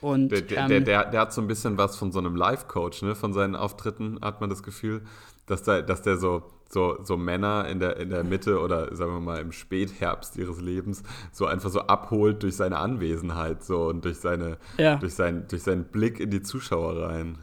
[0.00, 2.34] Und, der, der, ähm, der, der, der hat so ein bisschen was von so einem
[2.34, 3.14] Live-Coach, ne?
[3.14, 5.02] Von seinen Auftritten hat man das Gefühl,
[5.46, 9.12] dass der, dass der so, so, so Männer in der, in der Mitte oder sagen
[9.12, 14.04] wir mal im Spätherbst ihres Lebens so einfach so abholt durch seine Anwesenheit so und
[14.04, 14.96] durch seine Ja.
[14.96, 17.38] durch, sein, durch seinen Blick in die Zuschauer rein.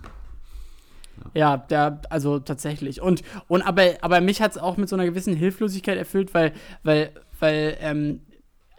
[1.33, 3.01] Ja, der, also tatsächlich.
[3.01, 6.53] Und, und aber, aber mich hat es auch mit so einer gewissen Hilflosigkeit erfüllt, weil,
[6.83, 8.21] weil, weil, ähm,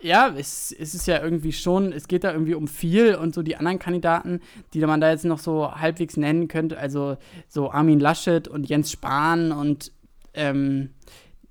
[0.02, 3.42] ja, es, es ist ja irgendwie schon, es geht da irgendwie um viel und so
[3.42, 4.40] die anderen Kandidaten,
[4.72, 7.16] die man da jetzt noch so halbwegs nennen könnte, also
[7.48, 9.92] so Armin Laschet und Jens Spahn und
[10.34, 10.90] ähm,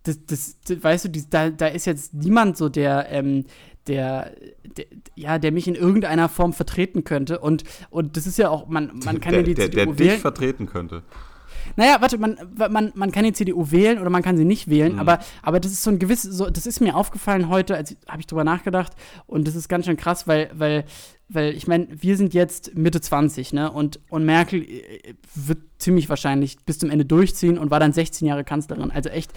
[0.04, 3.46] das, das, das, weißt du, die, da, da ist jetzt niemand so, der, ähm,
[3.88, 4.34] der,
[4.78, 4.86] der,
[5.16, 7.40] ja, der mich in irgendeiner Form vertreten könnte.
[7.40, 9.86] Und, und das ist ja auch, man, man kann der, ja die der, CDU der
[9.88, 10.20] dich wählen.
[10.20, 11.04] vertreten könnte.
[11.76, 12.38] Naja, warte, man,
[12.70, 15.00] man, man kann die CDU wählen oder man kann sie nicht wählen, Mhm.
[15.00, 18.20] aber, aber das ist so ein gewisses, so, das ist mir aufgefallen heute, als habe
[18.22, 18.94] ich drüber nachgedacht
[19.28, 20.86] und das ist ganz schön krass, weil, weil,
[21.30, 23.72] weil ich meine, wir sind jetzt Mitte 20, ne?
[23.72, 28.28] Und, und Merkel äh, wird ziemlich wahrscheinlich bis zum Ende durchziehen und war dann 16
[28.28, 28.90] Jahre Kanzlerin.
[28.90, 29.32] Also echt,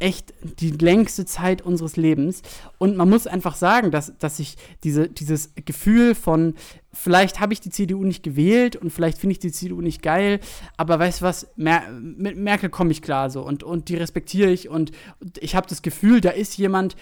[0.00, 2.42] echt die längste Zeit unseres Lebens.
[2.78, 6.54] Und man muss einfach sagen, dass, dass sich diese, dieses Gefühl von,
[6.92, 10.40] vielleicht habe ich die CDU nicht gewählt und vielleicht finde ich die CDU nicht geil,
[10.76, 14.50] aber weißt du was, Mer mit Merkel komme ich klar so und, und die respektiere
[14.50, 14.90] ich und
[15.38, 16.96] ich habe das Gefühl, da ist jemand,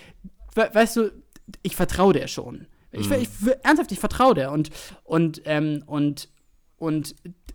[0.54, 1.12] we weißt du,
[1.62, 2.66] ich vertraue der schon.
[2.94, 3.16] Ich, Mhm.
[3.20, 3.28] ich,
[3.62, 4.70] ernsthaft, ich vertraue der und,
[5.04, 6.28] und, ähm, und,
[6.76, 7.14] und,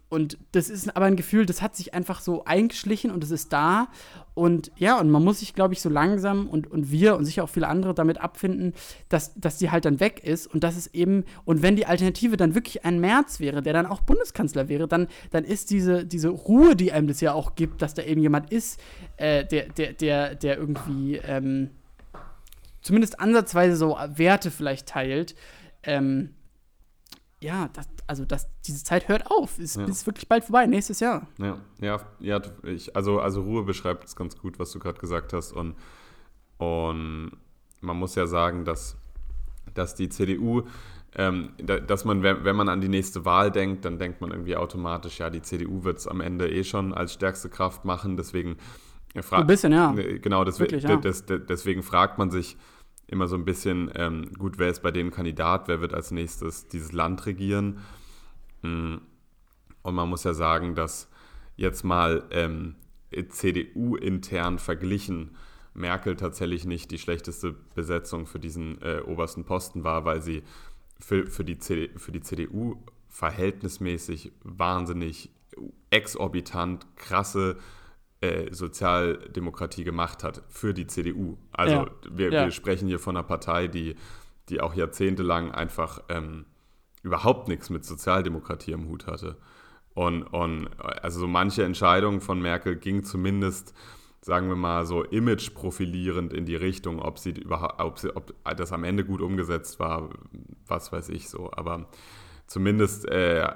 [0.09, 3.53] und das ist aber ein Gefühl, das hat sich einfach so eingeschlichen und es ist
[3.53, 3.89] da.
[4.33, 7.43] Und ja, und man muss sich, glaube ich, so langsam und, und wir und sicher
[7.43, 8.73] auch viele andere damit abfinden,
[9.09, 12.37] dass, dass die halt dann weg ist und dass es eben, und wenn die Alternative
[12.37, 16.29] dann wirklich ein März wäre, der dann auch Bundeskanzler wäre, dann, dann ist diese, diese
[16.29, 18.79] Ruhe, die einem das ja auch gibt, dass da eben jemand ist,
[19.17, 21.69] äh, der, der, der, der irgendwie ähm,
[22.81, 25.35] zumindest ansatzweise so Werte vielleicht teilt.
[25.83, 26.35] Ähm,
[27.41, 29.59] ja, das, also das, diese Zeit hört auf.
[29.59, 29.85] Ist, Ja.
[29.85, 31.27] ist wirklich bald vorbei, nächstes Jahr.
[31.37, 35.31] Ja, ja, ja ich, also, also Ruhe beschreibt es ganz gut, was du gerade gesagt
[35.31, 35.53] hast.
[35.53, 35.75] Und,
[36.57, 37.31] und
[37.81, 38.97] man muss ja sagen, dass,
[39.73, 40.63] dass die CDU,
[41.15, 44.31] ähm, da, dass man, wenn, wenn man an die nächste Wahl denkt, dann denkt man
[44.31, 48.17] irgendwie automatisch, ja, die CDU wird es am Ende eh schon als stärkste Kraft machen.
[48.17, 48.57] Deswegen
[49.23, 49.91] fra- Ein bisschen, ja.
[49.91, 50.95] Genau, deswe Wirklich, ja.
[50.97, 52.57] des, des, deswegen fragt man sich
[53.07, 56.67] immer so ein bisschen, ähm, gut, wer ist bei denen Kandidat, wer wird als nächstes
[56.67, 57.79] dieses Land regieren?
[58.61, 58.97] Mm.
[59.81, 61.09] Und man muss ja sagen, dass
[61.55, 62.75] jetzt mal ähm,
[63.29, 65.35] CDU-intern verglichen
[65.73, 70.43] Merkel tatsächlich nicht die schlechteste Besetzung für diesen äh, obersten Posten war, weil sie
[70.99, 72.75] für, für, die, CD, für die CDU
[73.07, 75.31] verhältnismäßig wahnsinnig
[75.89, 77.57] exorbitant krasse
[78.21, 81.37] äh, Sozialdemokratie gemacht hat für die CDU.
[81.51, 81.87] Also Ja.
[82.11, 82.45] wir, Ja.
[82.45, 83.95] wir sprechen hier von einer Partei, die,
[84.49, 86.45] die auch jahrzehntelang einfach ähm,
[87.01, 89.37] überhaupt nichts mit Sozialdemokratie im Hut hatte.
[89.93, 93.73] Und, und also so manche Entscheidung von Merkel ging zumindest,
[94.21, 98.71] sagen wir mal, so image-profilierend in die Richtung, ob sie überhaupt, ob, sie, ob das
[98.71, 100.09] am Ende gut umgesetzt war,
[100.67, 101.51] was weiß ich so.
[101.53, 101.89] Aber
[102.47, 103.47] zumindest äh,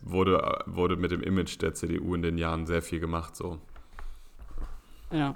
[0.00, 3.58] wurde, wurde mit dem Image der CDU in den Jahren sehr viel gemacht so.
[5.12, 5.34] Ja.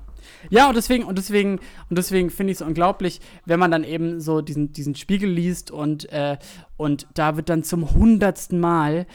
[0.51, 1.59] Ja, und deswegen, und deswegen,
[1.89, 5.71] und deswegen finde ich es unglaublich, wenn man dann eben so diesen, diesen Spiegel liest
[5.71, 6.39] und, äh,
[6.77, 9.07] und da wird dann zum hundertsten Mal,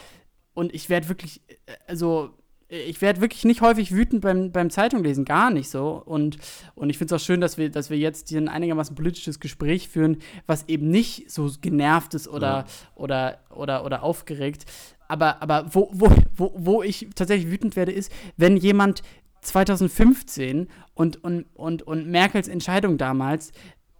[0.54, 1.54] und ich werde wirklich, äh,
[1.86, 2.30] also
[2.68, 6.02] ich werde wirklich nicht häufig wütend beim, beim Zeitunglesen, gar nicht so.
[6.06, 6.38] Und,
[6.74, 9.40] und ich finde es auch schön, dass wir, dass wir jetzt hier ein einigermaßen politisches
[9.40, 12.64] Gespräch führen, was eben nicht so genervt ist oder, Ja.
[12.94, 14.64] oder, oder, oder aufgeregt.
[15.06, 19.02] Aber, aber wo, wo, wo, wo ich tatsächlich wütend werde, ist, wenn jemand
[19.42, 23.52] 2015 und, und, und, und Merkels Entscheidung damals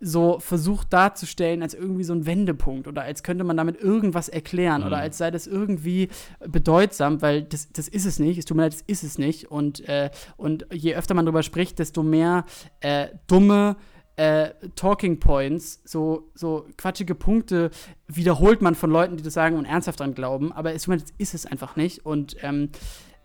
[0.05, 4.81] so versucht darzustellen als irgendwie so ein Wendepunkt oder als könnte man damit irgendwas erklären
[4.81, 4.87] Mhm.
[4.89, 6.09] oder als sei das irgendwie
[6.41, 8.37] bedeutsam, weil das, das ist es nicht.
[8.37, 9.51] Es tut mir leid, das ist es nicht.
[9.51, 12.45] Und, äh, und je öfter man darüber spricht, desto mehr
[12.81, 13.77] äh, dumme
[14.17, 17.71] äh, Talking Points, so, so quatschige Punkte
[18.09, 20.53] wiederholt man von Leuten, die das sagen und ernsthaft dran glauben.
[20.53, 22.05] Aber es tut mir leid, das ist es einfach nicht.
[22.05, 22.71] Und ähm,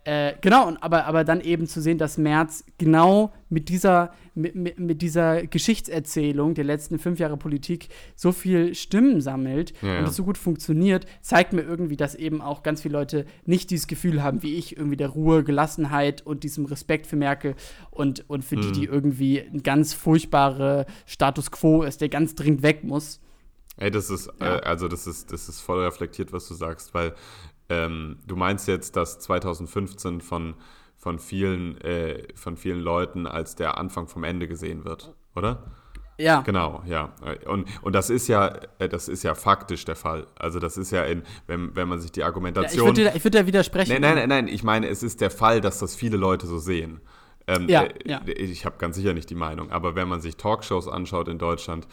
[0.08, 4.78] äh, genau, aber, aber dann eben zu sehen, dass Merz genau mit dieser, mit, mit,
[4.78, 10.16] mit dieser Geschichtserzählung der letzten fünf Jahre Politik so viel Stimmen sammelt Ja, und es
[10.16, 14.22] so gut funktioniert, zeigt mir irgendwie, dass eben auch ganz viele Leute nicht dieses Gefühl
[14.22, 17.54] haben, wie ich, irgendwie der Ruhe, Gelassenheit und diesem Respekt für Merkel
[17.90, 18.72] und, und für die, Mhm.
[18.72, 23.20] die irgendwie ein ganz furchtbare Status quo ist, der ganz dringend weg muss.
[23.80, 24.56] Ey, das ist, ja.
[24.56, 27.14] äh, also das ist, das ist voll reflektiert, was du sagst, weil
[27.68, 30.54] ähm, du meinst jetzt, dass 2015 von,
[30.96, 35.64] von, vielen, äh, von vielen Leuten als der Anfang vom Ende gesehen wird, oder?
[36.20, 36.40] Ja.
[36.40, 37.12] Genau, ja.
[37.46, 40.26] Und, und das ist ja, äh, das ist ja faktisch der Fall.
[40.36, 42.94] Also das ist ja in, wenn, wenn man sich die Argumentation.
[42.96, 43.92] Ja, ich würde würd da widersprechen.
[43.92, 46.58] Nein, nein, nein, nein, ich meine, es ist der Fall, dass das viele Leute so
[46.58, 47.00] sehen.
[47.46, 48.20] Ähm, ja, äh, ja.
[48.26, 51.86] Ich habe ganz sicher nicht die Meinung, aber wenn man sich Talkshows anschaut in Deutschland,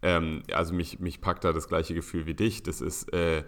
[0.00, 2.62] ähm, also mich, mich packt da das gleiche Gefühl wie dich.
[2.62, 3.44] Das ist, äh,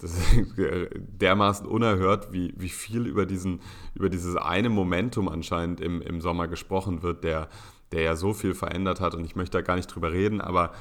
[0.00, 3.60] das ist dermaßen unerhört, wie, wie viel über, diesen,
[3.94, 7.48] über dieses eine Momentum anscheinend im, im Sommer gesprochen wird, der
[7.92, 9.14] der ja so viel verändert hat.
[9.14, 10.72] Und ich möchte da gar nicht drüber reden, aber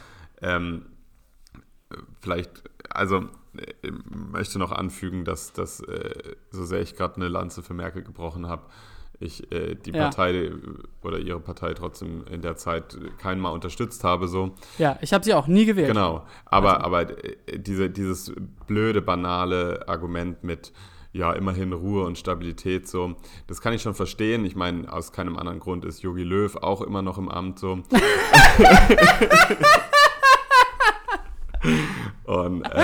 [0.41, 0.85] ähm,
[2.21, 3.27] vielleicht, also
[3.81, 8.03] ich möchte noch anfügen, dass, dass äh, so sehr ich gerade eine Lanze für Merkel
[8.03, 8.63] gebrochen habe,
[9.19, 10.03] ich äh, die ja.
[10.03, 10.51] Partei
[11.03, 14.27] oder ihre Partei trotzdem in der Zeit keinen Mal unterstützt habe.
[14.27, 14.55] So.
[14.77, 15.87] Ja, ich habe sie auch nie gewählt.
[15.89, 16.85] Genau, aber, also.
[16.85, 18.33] aber äh, diese, dieses
[18.67, 20.71] blöde, banale Argument mit
[21.11, 23.15] ja, immerhin Ruhe und Stabilität so.
[23.47, 24.45] Das kann ich schon verstehen.
[24.45, 27.79] Ich meine, aus keinem anderen Grund ist Yogi Löw auch immer noch im Amt so.
[32.29, 32.83] Und ähm,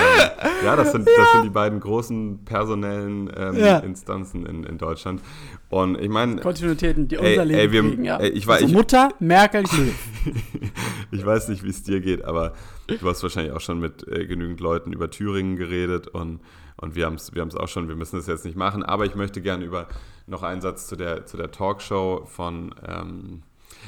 [0.66, 3.78] ja, das sind, das sind die beiden großen personellen ähm, ja.
[3.78, 5.22] Instanzen in, in Deutschland.
[5.70, 6.42] Und ich meine.
[6.42, 8.18] Kontinuitäten, die unser Leben ey, wir, kriegen, ja.
[8.18, 9.64] Ey, ich, also ich, Mutter, Merkel,
[11.12, 12.54] ich weiß nicht, wie es dir geht, aber
[12.88, 16.40] du hast wahrscheinlich auch schon mit äh, genügend Leuten über Thüringen geredet und
[16.78, 19.16] und wir haben es wir auch schon, wir müssen das jetzt nicht machen, aber ich
[19.16, 19.88] möchte gerne über
[20.28, 23.44] noch einen Satz zu der, zu der Talkshow von, ähm,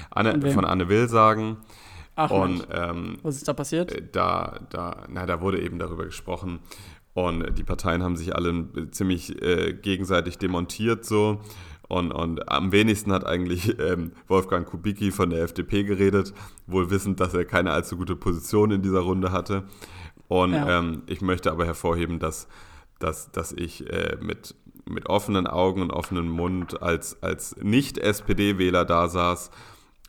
[0.10, 1.58] Anne, von Anne Will sagen.
[2.18, 3.94] Ach, und, ähm, was ist da passiert?
[3.94, 6.60] Äh, da, da, na, da wurde eben darüber gesprochen.
[7.14, 11.40] Und die Parteien haben sich alle ziemlich äh, gegenseitig demontiert so.
[11.88, 16.34] Und, und am wenigsten hat eigentlich ähm, Wolfgang Kubicki von der FDP geredet,
[16.68, 19.64] wohl wissend, dass er keine allzu gute Position in dieser Runde hatte.
[20.28, 20.80] Und ja.
[20.80, 22.50] ähm, ich möchte aber hervorheben, dass
[23.00, 24.56] dass, dass ich äh, mit,
[24.86, 29.52] mit offenen Augen und offenem Mund als, als Nicht-SPD-Wähler da saß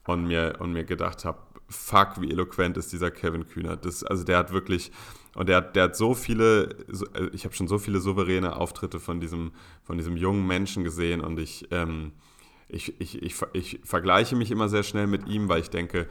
[0.06, 1.38] und mir, und mir gedacht habe,
[1.68, 3.76] fuck, wie eloquent ist dieser Kevin Kühner.
[3.76, 4.90] Das, also der hat wirklich,
[5.34, 6.76] und der, der hat so viele,
[7.14, 9.52] äh, ich habe schon so viele souveräne Auftritte von diesem,
[9.82, 12.12] von diesem jungen Menschen gesehen und ich, ähm,
[12.68, 16.06] ich, ich, ich, ich vergleiche mich immer sehr schnell mit ihm, weil ich denke,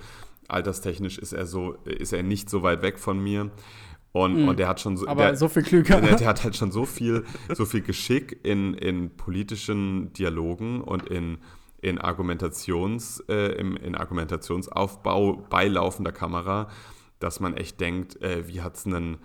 [0.48, 3.52] alterstechnisch ist er so, ist er nicht so weit weg von mir.
[4.14, 4.48] Und, mhm.
[4.48, 6.02] und der hat schon so, Aber der, so viel klüger.
[6.02, 11.08] Der, der, hat halt schon so viel, so viel Geschick in, in politischen Dialogen und
[11.08, 11.38] in,
[11.82, 16.70] in, Argumentations, äh, im, in Argumentationsaufbau bei laufender Kamera,
[17.20, 19.18] dass man echt denkt, äh, wie hat es einen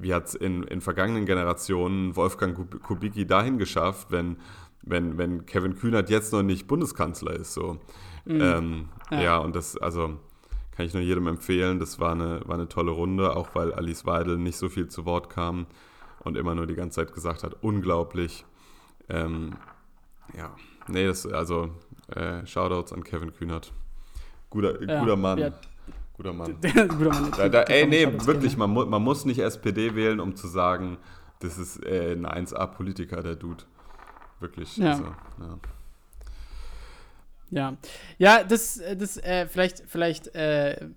[0.00, 4.36] wie hat es in, in vergangenen Generationen Wolfgang Kubicki dahin geschafft, wenn,
[4.82, 7.52] wenn, wenn Kevin Kühnert jetzt noch nicht Bundeskanzler ist.
[7.52, 7.78] So.
[8.24, 8.40] Mhm.
[8.40, 9.22] Ähm, ja.
[9.22, 9.38] ja.
[9.38, 10.18] und das, also
[10.76, 11.80] kann ich nur jedem empfehlen.
[11.80, 15.04] Das war eine, war eine tolle Runde, auch weil Alice Weidel nicht so viel zu
[15.04, 15.66] Wort kam
[16.20, 18.44] und immer nur die ganze Zeit gesagt hat, unglaublich.
[19.08, 19.56] Ähm,
[20.36, 20.54] ja,
[20.86, 21.70] nee, das, also
[22.14, 23.72] äh, Shoutouts an Kevin Kühnert.
[24.50, 25.38] Guter, ja, guter Mann.
[25.38, 25.50] Ja.
[26.16, 26.56] Guter Mann.
[26.62, 27.32] guter Mann.
[27.36, 30.98] Da, da, ey, nee, wirklich, man, mu man muss nicht SPD wählen, um zu sagen,
[31.40, 33.64] das ist äh, ein 1A-Politiker, der Dude.
[34.40, 34.76] Wirklich.
[34.76, 34.92] Ja.
[34.92, 35.58] Also, ja.
[37.50, 37.76] Ja,
[38.18, 40.88] ja, das, das äh, vielleicht, vielleicht äh,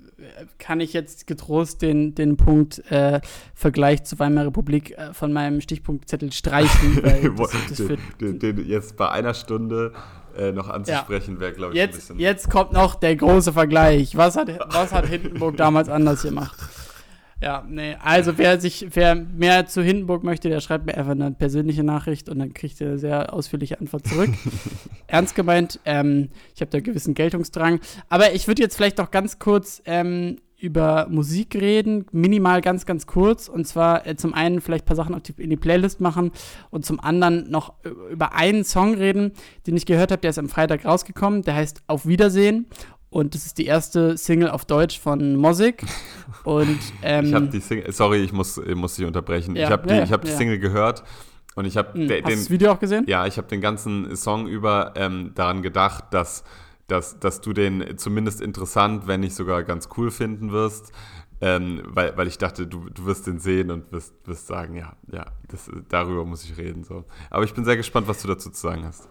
[0.57, 3.21] kann ich jetzt getrost den, den Punkt äh,
[3.53, 6.97] Vergleich zur Weimarer Republik äh, von meinem Stichpunktzettel streichen.
[7.03, 9.93] Weil das, das den, den, den, jetzt bei einer Stunde
[10.37, 11.39] äh, noch anzusprechen, ja.
[11.39, 12.19] wäre, glaube ich, jetzt, ein bisschen.
[12.19, 14.15] Jetzt kommt noch der große Vergleich.
[14.15, 16.57] Was hat, was hat Hindenburg damals anders gemacht?
[17.41, 21.31] Ja, nee, also wer sich, wer mehr zu Hindenburg möchte, der schreibt mir einfach eine
[21.31, 24.29] persönliche Nachricht und dann kriegt er eine sehr ausführliche Antwort zurück.
[25.07, 27.79] Ernst gemeint, ähm, ich habe da gewissen Geltungsdrang.
[28.09, 33.07] Aber ich würde jetzt vielleicht doch ganz kurz ähm, über Musik reden, minimal ganz, ganz
[33.07, 33.47] kurz.
[33.49, 36.31] Und zwar äh, zum einen vielleicht ein paar Sachen in die Playlist machen
[36.69, 37.73] und zum anderen noch
[38.11, 39.31] über einen Song reden,
[39.67, 41.41] den ich gehört habe, der ist am Freitag rausgekommen.
[41.41, 42.67] Der heißt Auf Wiedersehen.
[43.09, 45.83] Und das ist die erste Single auf Deutsch von Mosik.
[46.45, 49.55] Und, ähm, ich habe die Single, sorry, ich muss, ich muss dich unterbrechen.
[49.55, 50.37] Ja, ich habe die, ja, hab die ja.
[50.37, 51.03] Single gehört
[51.55, 52.23] und ich habe hm, den.
[52.23, 53.05] Hast du das Video auch gesehen?
[53.07, 56.43] Ja, ich habe den ganzen Song über ähm, daran gedacht, dass,
[56.91, 60.91] dass, dass du den zumindest interessant, wenn nicht sogar ganz cool finden wirst.
[61.43, 64.93] Ähm, weil, weil ich dachte, du, du wirst den sehen und wirst, wirst sagen, ja,
[65.11, 66.83] ja, das, darüber muss ich reden.
[66.83, 67.03] So.
[67.31, 69.09] Aber ich bin sehr gespannt, was du dazu zu sagen hast.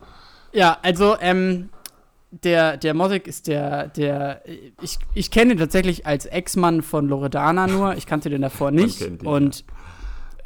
[0.53, 1.70] Ja, also ähm,
[2.31, 4.43] der, der Mosik ist der, der,
[4.81, 9.01] ich, ich kenne ihn tatsächlich als Ex-Mann von Loredana nur, ich kannte den davor nicht.
[9.01, 9.64] Den, und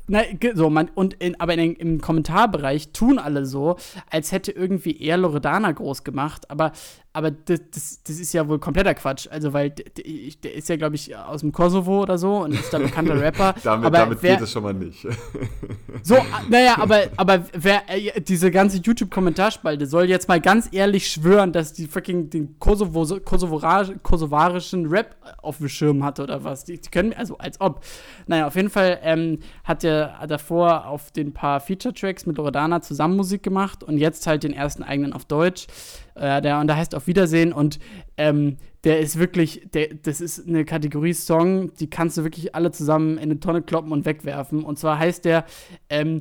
[0.07, 0.23] na,
[0.55, 3.77] so, man, und in, aber in, im Kommentarbereich tun alle so,
[4.11, 6.51] als hätte irgendwie er Loredana groß gemacht.
[6.51, 6.73] Aber
[7.15, 9.29] aber das, das, das ist ja wohl kompletter Quatsch.
[9.31, 12.79] Also, weil der, ist ja, glaube ich, aus dem Kosovo oder so und ist da
[12.79, 13.55] bekannter Rapper.
[13.63, 15.07] damit aber damit wer, geht es schon mal nicht.
[16.03, 16.17] so,
[16.51, 21.73] naja, aber, aber wer, äh, diese ganze YouTube-Kommentarspalte soll jetzt mal ganz ehrlich schwören, dass
[21.73, 26.65] die fucking den Kosovo, kosovarischen Rap auf dem Schirm hatte oder was.
[26.65, 27.85] Die, die können, also als ob.
[28.27, 33.15] Naja, auf jeden Fall ähm, hat er davor auf den paar Feature-Tracks mit Loredana zusammen
[33.15, 35.69] Musik gemacht und jetzt halt den ersten eigenen auf Deutsch.
[36.15, 37.79] Äh, der, und der heißt Auf Wiedersehen und
[38.17, 42.71] ähm, der ist wirklich, der, das ist eine Kategorie Song, die kannst du wirklich alle
[42.71, 44.63] zusammen in eine Tonne kloppen und wegwerfen.
[44.63, 45.47] Und zwar heißt der
[45.89, 46.21] ähm,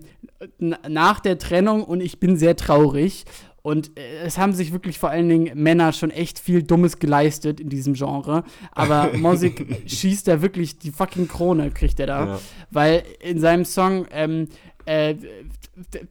[0.59, 3.25] nach der Trennung und ich bin sehr traurig.
[3.61, 7.59] Und äh, es haben sich wirklich vor allen Dingen Männer schon echt viel Dummes geleistet
[7.59, 8.43] in diesem Genre.
[8.71, 12.25] Aber Mosik schießt da wirklich die fucking Krone, kriegt er da.
[12.25, 12.39] Ja.
[12.71, 14.47] Weil in seinem Song, ähm,
[14.85, 15.15] äh,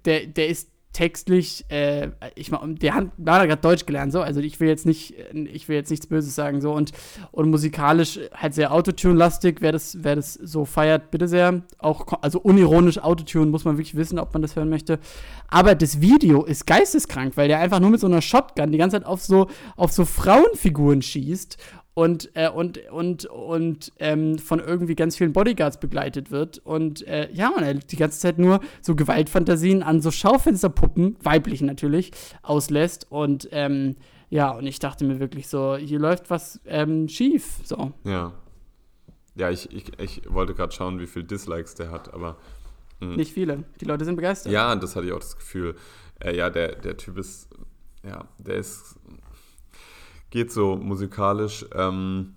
[0.05, 4.61] der, der ist textlich, äh, ich meine, der hat gerade Deutsch gelernt, so, also ich
[4.61, 6.93] will jetzt nicht, ich will jetzt nichts Böses sagen, so, und,
[7.31, 12.41] und musikalisch halt sehr Autotune-lastig, wer das, wer das so feiert, bitte sehr, auch, also
[12.41, 14.99] unironisch Autotune, muss man wirklich wissen, ob man das hören möchte,
[15.49, 18.99] aber das Video ist geisteskrank, weil der einfach nur mit so einer Shotgun die ganze
[18.99, 21.57] Zeit auf so, auf so Frauenfiguren schießt
[21.95, 26.59] und, äh, und, und, und ähm, von irgendwie ganz vielen Bodyguards begleitet wird.
[26.59, 31.67] Und äh, ja, man er die ganze Zeit nur so Gewaltfantasien an so Schaufensterpuppen, weiblichen
[31.67, 32.13] natürlich,
[32.43, 33.07] auslässt.
[33.11, 33.97] Und ähm,
[34.31, 37.59] ja, und ich dachte mir wirklich so, hier läuft was ähm, schief.
[37.65, 37.93] So.
[38.05, 38.33] Ja.
[39.35, 42.37] Ja, ich, ich, ich wollte gerade schauen, wie viele Dislikes der hat, aber.
[43.01, 43.09] Mh.
[43.09, 43.17] Hm.
[43.17, 43.65] Nicht viele.
[43.81, 44.53] Die Leute sind begeistert.
[44.53, 45.75] Ja, das hatte ich auch das Gefühl.
[46.21, 47.49] Äh, ja, der, der Typ ist.
[48.05, 48.97] Ja, der ist
[50.33, 51.65] geht so musikalisch.
[51.75, 52.35] Ähm,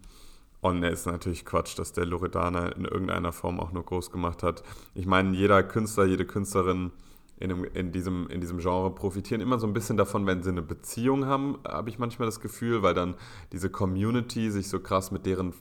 [0.61, 4.43] und es ist natürlich Quatsch, dass der Loredana in irgendeiner Form auch nur groß gemacht
[4.43, 4.63] hat.
[4.93, 6.91] Ich meine, jeder Künstler, jede Künstlerin
[7.39, 10.49] in, dem, in, diesem, in diesem Genre profitieren immer so ein bisschen davon, wenn sie
[10.49, 13.15] eine Beziehung haben, habe ich manchmal das Gefühl, weil dann
[13.51, 15.53] diese Community sich so krass mit deren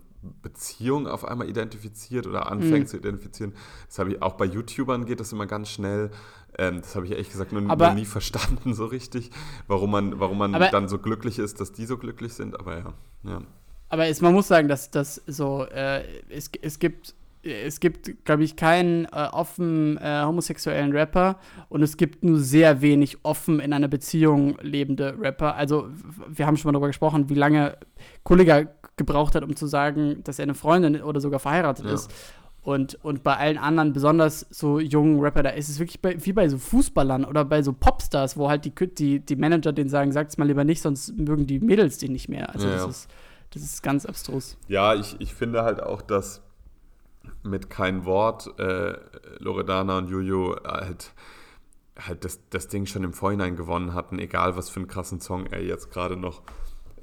[0.42, 2.86] Beziehung auf einmal identifiziert oder anfängt mhm.
[2.86, 3.54] zu identifizieren.
[3.86, 6.10] Das habe ich auch bei YouTubern geht das immer ganz schnell.
[6.58, 9.30] Ähm, das habe ich ehrlich gesagt noch, noch, nie verstanden so richtig,
[9.66, 12.58] warum man, warum man dann so glücklich ist, dass die so glücklich sind.
[12.58, 12.94] Aber ja,
[13.24, 13.42] ja.
[13.88, 17.14] Aber es, man muss sagen, dass das so äh, es, es gibt
[17.44, 22.80] es gibt, glaube ich, keinen äh, offen äh, homosexuellen Rapper und es gibt nur sehr
[22.80, 25.54] wenig offen in einer Beziehung lebende Rapper.
[25.54, 25.88] Also,
[26.28, 27.76] wir haben schon mal darüber gesprochen, wie lange
[28.22, 28.66] Kollega
[28.96, 31.92] gebraucht hat, um zu sagen, dass er eine Freundin oder sogar verheiratet ja.
[31.92, 32.12] ist.
[32.62, 36.32] Und, und bei allen anderen, besonders so jungen Rapper, da ist es wirklich bei, wie
[36.32, 40.12] bei so Fußballern oder bei so Popstars, wo halt die, die, die Manager denen sagen,
[40.12, 42.54] sag's mal lieber nicht, sonst mögen die Mädels den nicht mehr.
[42.54, 42.86] Also ja, das.
[42.86, 43.10] Ist,
[43.50, 44.56] das ist ganz abstrus.
[44.66, 46.42] Ja, ich, ich finde halt auch, dass
[47.42, 48.94] mit kein Wort äh,
[49.38, 51.12] Loredana und Juju halt,
[51.98, 55.46] halt das, das Ding schon im Vorhinein gewonnen hatten, egal was für einen krassen Song
[55.46, 56.42] er jetzt gerade noch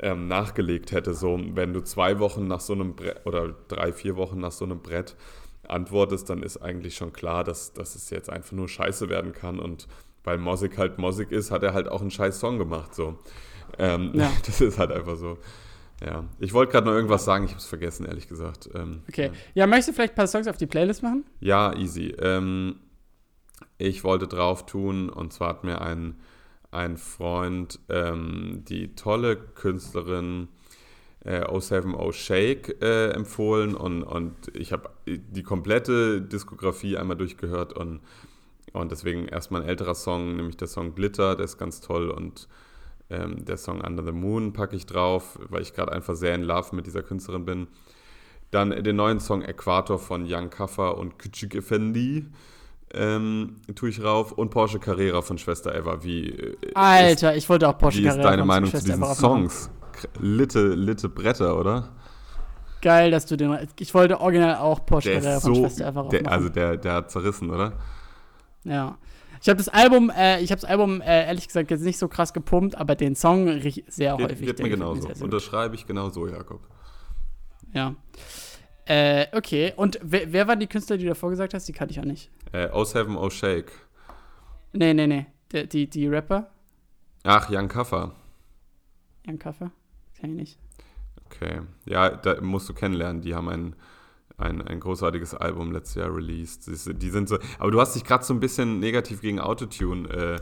[0.01, 1.13] ähm, nachgelegt hätte.
[1.13, 4.65] So, wenn du zwei Wochen nach so einem Brett oder drei, vier Wochen nach so
[4.65, 5.15] einem Brett
[5.67, 9.59] antwortest, dann ist eigentlich schon klar, dass, dass es jetzt einfach nur scheiße werden kann.
[9.59, 9.87] Und
[10.23, 12.93] weil Mosik halt Mosik ist, hat er halt auch einen scheiß Song gemacht.
[12.95, 13.19] So.
[13.77, 14.29] Ähm, ja.
[14.45, 15.37] Das ist halt einfach so.
[16.03, 18.69] Ja, ich wollte gerade noch irgendwas sagen, ich habe es vergessen, ehrlich gesagt.
[18.73, 19.27] Ähm, okay.
[19.27, 19.31] Ja.
[19.53, 19.67] ja.
[19.67, 21.25] möchtest du vielleicht ein paar Songs auf die Playlist machen?
[21.39, 22.07] Ja, easy.
[22.19, 22.77] Ähm,
[23.77, 26.19] ich wollte drauf tun, und zwar hat mir ein,
[26.71, 30.47] ein Freund ähm, die tolle Künstlerin
[31.23, 37.99] äh, 070 Shake äh, empfohlen und, und ich habe die komplette Diskografie einmal durchgehört und,
[38.73, 42.47] und deswegen erstmal ein älterer Song, nämlich der Song Glitter, der ist ganz toll und
[43.09, 46.43] ähm, der Song Under the Moon packe ich drauf, weil ich gerade einfach sehr in
[46.43, 47.67] Love mit dieser Künstlerin bin.
[48.49, 52.25] Dann den neuen Song Äquator von Young Kaffer und Küçük Effendi
[52.93, 56.03] ähm, tue ich rauf und Porsche Carrera von Schwester Eva.
[56.03, 58.15] Wie, äh, Alter, ist, ich wollte auch Porsche Carrera.
[58.15, 59.69] Wie ist deine Meinung zu diesen Songs?
[60.19, 61.89] Litte, Litte Bretter, oder?
[62.81, 63.55] Geil, dass du den.
[63.79, 67.11] Ich wollte original auch Porsche Carrera von so, Schwester Eva der, Also der, der hat
[67.11, 67.73] zerrissen, oder?
[68.63, 68.97] Ja.
[69.41, 72.07] Ich habe das Album, äh, ich habe das Album äh, ehrlich gesagt jetzt nicht so
[72.07, 74.45] krass gepumpt, aber den Song sehr geht, häufig.
[74.45, 75.09] Geht mir genauso.
[75.23, 76.61] Unterschreibe ich genauso, Jakob.
[77.73, 77.95] Ja.
[78.85, 79.73] Äh, okay.
[79.75, 81.67] Und wer, wer waren die Künstler, die du davor gesagt hast?
[81.67, 82.29] Die kannte ich auch nicht.
[82.51, 83.71] Äh, 070 Shake.
[84.73, 85.25] Nee, nee, nee.
[85.51, 86.49] Die, die, die Rapper?
[87.23, 88.15] Ach, Jan Kaffer.
[89.25, 89.71] Jan Kaffer?
[90.19, 90.59] Kenn ich nicht.
[91.25, 91.61] Okay.
[91.85, 93.21] Ja, da musst du kennenlernen.
[93.21, 93.75] Die haben ein,
[94.37, 96.67] ein, ein großartiges Album letztes Jahr released.
[96.67, 97.37] Die sind so.
[97.59, 100.39] Aber du hast dich gerade so ein bisschen negativ gegen Autotune äh,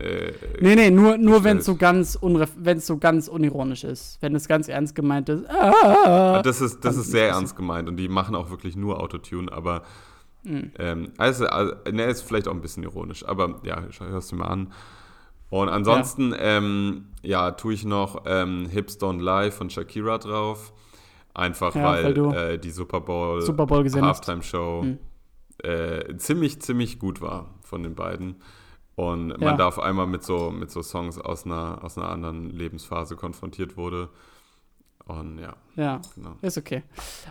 [0.00, 2.18] äh, nee, nee, nur, nur wenn es so ganz
[2.56, 4.18] wenn so ganz unironisch ist.
[4.20, 5.48] Wenn es ganz ernst gemeint ist.
[5.48, 9.50] Ah, das ist, das ist sehr ernst gemeint und die machen auch wirklich nur Autotune,
[9.52, 9.82] aber
[10.44, 10.72] mhm.
[10.78, 14.46] ähm, also, also, ne, ist vielleicht auch ein bisschen ironisch, aber ja, hörst du mal
[14.46, 14.72] an.
[15.48, 20.72] Und ansonsten, ja, ähm, ja tue ich noch ähm, Hips Don't Lie von Shakira drauf.
[21.34, 24.98] Einfach ja, weil, weil äh, die Super Bowl, Super Bowl Halftime Show hm.
[25.62, 28.36] äh, ziemlich, ziemlich gut war von den beiden.
[28.96, 29.56] Und man ja.
[29.56, 34.08] darf einmal mit so, mit so Songs aus einer, aus einer anderen Lebensphase konfrontiert wurde.
[35.04, 35.54] Und ja.
[35.76, 36.36] Ja, genau.
[36.40, 36.82] ist okay.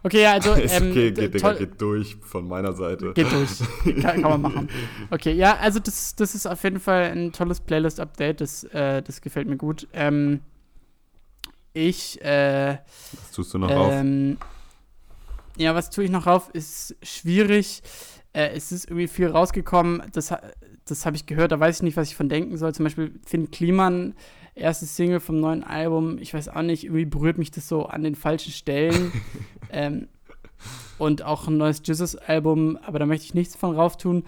[0.04, 0.54] Okay, ja, also.
[0.54, 3.14] ist ähm, okay, geht, Digga, geht durch von meiner Seite.
[3.14, 3.50] Geht durch.
[4.02, 4.70] kann, kann, man machen.
[5.10, 8.42] Okay, ja, also das, das ist auf jeden Fall ein tolles Playlist-Update.
[8.42, 9.88] Das, äh, das gefällt mir gut.
[9.92, 10.42] Ähm,
[11.74, 12.22] ich.
[12.24, 12.78] Äh,
[13.12, 14.48] was tust du noch ähm, auf?
[15.58, 16.50] Ja, was tue ich noch auf?
[16.54, 17.82] Ist schwierig.
[18.34, 20.04] Äh, es ist irgendwie viel rausgekommen.
[20.14, 20.32] Das,
[20.86, 21.52] das habe ich gehört.
[21.52, 22.74] Da weiß ich nicht, was ich von denken soll.
[22.74, 24.14] Zum Beispiel Finn Kliman
[24.56, 28.04] erste Single vom neuen Album, ich weiß auch nicht, irgendwie berührt mich das so an
[28.04, 29.12] den falschen Stellen.
[29.70, 30.08] ähm,
[30.98, 34.24] und auch ein neues Jesus-Album, aber da möchte ich nichts von rauf tun.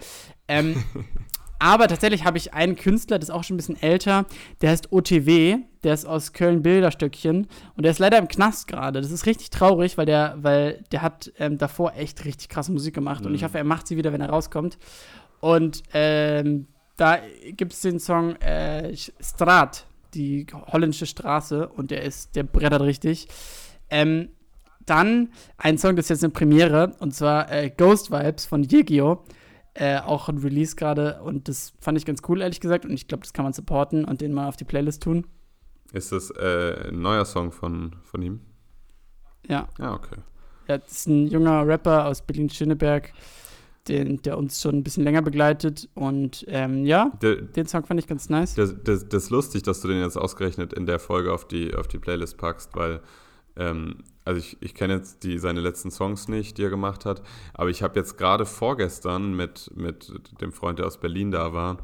[0.46, 0.84] Ähm,
[1.58, 4.26] aber tatsächlich habe ich einen Künstler, das ist auch schon ein bisschen älter,
[4.60, 7.46] der heißt OTW, der ist aus Köln Bilderstöckchen
[7.76, 9.00] und der ist leider im Knast gerade.
[9.00, 12.94] Das ist richtig traurig, weil der, weil der hat ähm, davor echt richtig krasse Musik
[12.94, 13.28] gemacht mhm.
[13.28, 13.46] und ich mhm.
[13.46, 14.78] hoffe, er macht sie wieder, wenn er rauskommt.
[15.40, 16.66] Und ähm,
[16.96, 17.18] da
[17.52, 23.28] gibt es den Song äh, Strat die holländische Straße und der ist, der brettert richtig.
[23.90, 24.30] Ähm,
[24.86, 29.24] dann ein Song, das ist jetzt eine Premiere, und zwar äh, Ghost Vibes von Yegio.
[29.74, 32.84] Äh, auch ein Release gerade und das fand ich ganz cool, ehrlich gesagt.
[32.84, 35.26] Und ich glaube, das kann man supporten und den mal auf die Playlist tun.
[35.92, 38.40] Ist das äh, ein neuer Song von, von ihm?
[39.46, 39.68] Ja.
[39.78, 40.16] Ja, okay.
[40.66, 43.12] Ja, das ist ein junger Rapper aus Berlin-Schöneberg
[43.88, 45.88] den, der uns schon ein bisschen länger begleitet.
[45.94, 48.54] Und ähm, ja, der, den Song fand ich ganz nice.
[48.54, 51.74] Das, das, das, ist lustig, dass du den jetzt ausgerechnet in der Folge auf die,
[51.74, 53.00] auf die Playlist packst, weil,
[53.56, 57.22] ähm, also ich, ich kenne jetzt die, seine letzten Songs nicht, die er gemacht hat,
[57.54, 61.78] aber ich habe jetzt gerade vorgestern mit, mit dem Freund, der aus Berlin da war,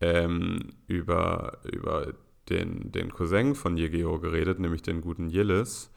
[0.00, 2.14] ähm, über, über
[2.48, 5.90] den, den Cousin von Yegeo geredet, nämlich den guten Yillis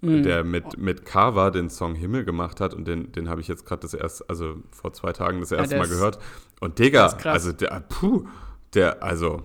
[0.00, 0.22] mhm.
[0.22, 3.66] der mit, mit Carver den Song Himmel gemacht hat und den, den habe ich jetzt
[3.66, 6.18] gerade das erste, also vor zwei Tagen das erste ja, Mal gehört.
[6.60, 8.26] Und Digga, also der, puh,
[8.74, 9.42] der, also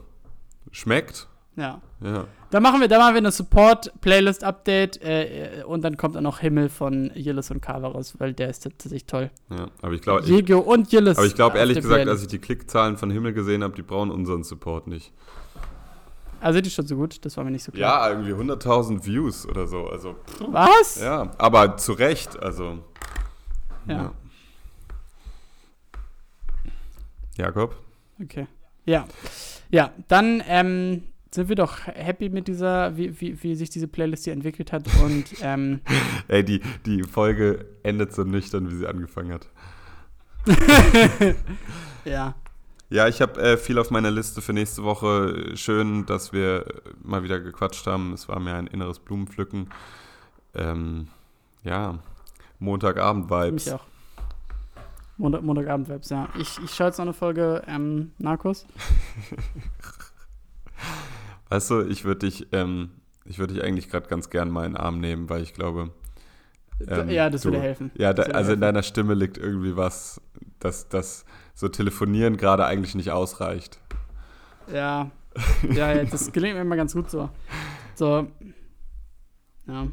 [0.72, 1.28] schmeckt.
[1.58, 1.82] Ja.
[2.02, 2.26] ja.
[2.50, 6.70] Da machen wir, da machen wir eine Support-Playlist-Update äh, und dann kommt auch noch Himmel
[6.70, 9.32] von Yillis und Carver raus, weil der ist tatsächlich toll.
[9.50, 10.26] Ja, aber ich glaube.
[10.26, 11.18] Jego und Yillis.
[11.18, 14.12] Aber ich glaube ehrlich gesagt, als ich die Klickzahlen von Himmel gesehen habe, die brauchen
[14.12, 15.14] unseren Support nicht.
[16.42, 17.24] Also sind die schon so gut?
[17.24, 18.10] Das war mir nicht so klar.
[18.10, 19.88] Ja, irgendwie 100.000 Views oder so.
[19.88, 21.00] Also, Was?
[21.00, 22.42] Ja, aber zu Recht.
[22.42, 22.80] Also.
[23.88, 23.94] Ja.
[23.94, 24.14] ja.
[27.38, 27.76] Jakob?
[28.22, 28.48] Okay.
[28.86, 29.06] Ja.
[29.70, 34.24] Ja, dann ähm, sind wir doch happy mit dieser, wie, wie, wie sich diese Playlist
[34.24, 34.84] hier entwickelt hat.
[35.04, 35.82] Und, ähm,
[36.28, 39.48] Ey, die, die Folge endet so nüchtern, wie sie angefangen hat.
[42.06, 42.36] ja.
[42.92, 45.56] Ja, ich habe äh, viel auf meiner Liste für nächste Woche.
[45.56, 46.66] Schön, dass wir
[47.02, 48.12] mal wieder gequatscht haben.
[48.12, 49.70] Es war mir ein inneres Blumenpflücken.
[50.54, 51.08] Ähm,
[51.64, 52.00] ja,
[52.60, 53.66] Montagabend-Vibes.
[53.66, 53.86] Mich auch.
[55.16, 56.28] Montag, Montagabend-Vibes, ja.
[56.38, 58.66] Ich, ich schaue jetzt noch eine Folge ähm, Narcos.
[61.48, 62.90] weißt du, ich würde dich, ähm,
[63.24, 65.92] ich würde dich eigentlich gerade ganz gern mal in den Arm nehmen, weil ich glaube.
[66.86, 67.90] Ähm, ja, das du, würde helfen.
[67.96, 68.54] Ja, da, also helfen.
[68.56, 70.20] in deiner Stimme liegt irgendwie was,
[70.60, 71.24] dass das
[71.54, 73.80] so telefonieren gerade eigentlich nicht ausreicht.
[74.72, 75.12] Ja.
[75.74, 77.30] Ja, ja, das gelingt mir immer ganz gut so.
[77.96, 78.28] So.
[79.68, 79.88] Ja.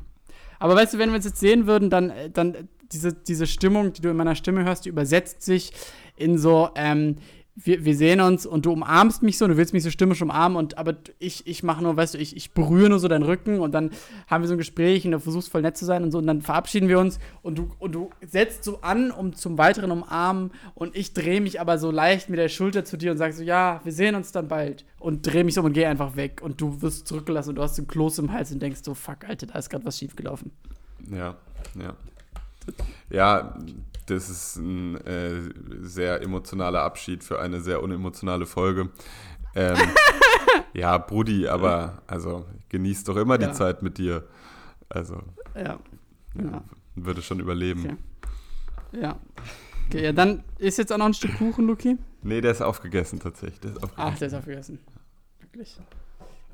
[0.59, 4.01] Aber weißt du, wenn wir uns jetzt sehen würden, dann, dann diese, diese Stimmung, die
[4.01, 5.73] du in meiner Stimme hörst, die übersetzt sich
[6.17, 7.17] in so, ähm,
[7.61, 10.57] wir, wir sehen uns und du umarmst mich so, du willst mich so stimmisch umarmen
[10.57, 13.59] und aber ich, ich mache nur, weißt du, ich, ich berühre nur so deinen Rücken
[13.59, 13.91] und dann
[14.29, 16.27] haben wir so ein Gespräch und du versuchst voll nett zu sein und so und
[16.27, 20.53] dann verabschieden wir uns und du, und du setzt so an, um zum weiteren umarmen
[20.75, 23.43] und ich drehe mich aber so leicht mit der Schulter zu dir und sag so,
[23.43, 26.61] ja, wir sehen uns dann bald und drehe mich um und gehe einfach weg und
[26.61, 29.47] du wirst zurückgelassen und du hast ein Kloß im Hals und denkst so, fuck, Alter,
[29.47, 30.53] da ist gerade was schiefgelaufen.
[31.11, 31.37] Ja,
[31.75, 31.97] ja.
[33.11, 33.59] Ja,
[34.11, 35.41] das ist ein äh,
[35.81, 38.91] sehr emotionaler Abschied für eine sehr unemotionale Folge.
[39.55, 39.77] Ähm,
[40.73, 43.49] ja, Brudi, aber also genieß doch immer ja.
[43.49, 44.27] die Zeit mit dir.
[44.89, 45.23] Also,
[45.55, 45.79] ja.
[46.35, 46.65] ja.
[46.95, 47.85] Würde schon überleben.
[47.85, 49.01] Okay.
[49.01, 49.19] Ja.
[49.87, 51.97] Okay, ja, dann ist jetzt auch noch ein Stück Kuchen, Luki?
[52.23, 53.61] Nee, der ist aufgegessen tatsächlich.
[53.61, 54.13] Der ist aufgegessen.
[54.15, 54.79] Ach, der ist aufgegessen.
[55.41, 55.81] Wirklich.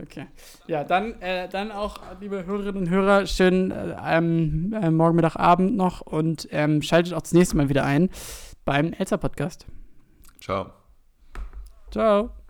[0.00, 0.26] Okay.
[0.66, 5.36] Ja, dann, äh, dann auch, liebe Hörerinnen und Hörer, schönen äh, ähm, äh, Morgen, Mittag,
[5.36, 8.10] Abend noch und ähm, schaltet auch das nächste Mal wieder ein
[8.64, 9.66] beim Elsa Podcast.
[10.40, 10.72] Ciao.
[11.90, 12.43] Ciao.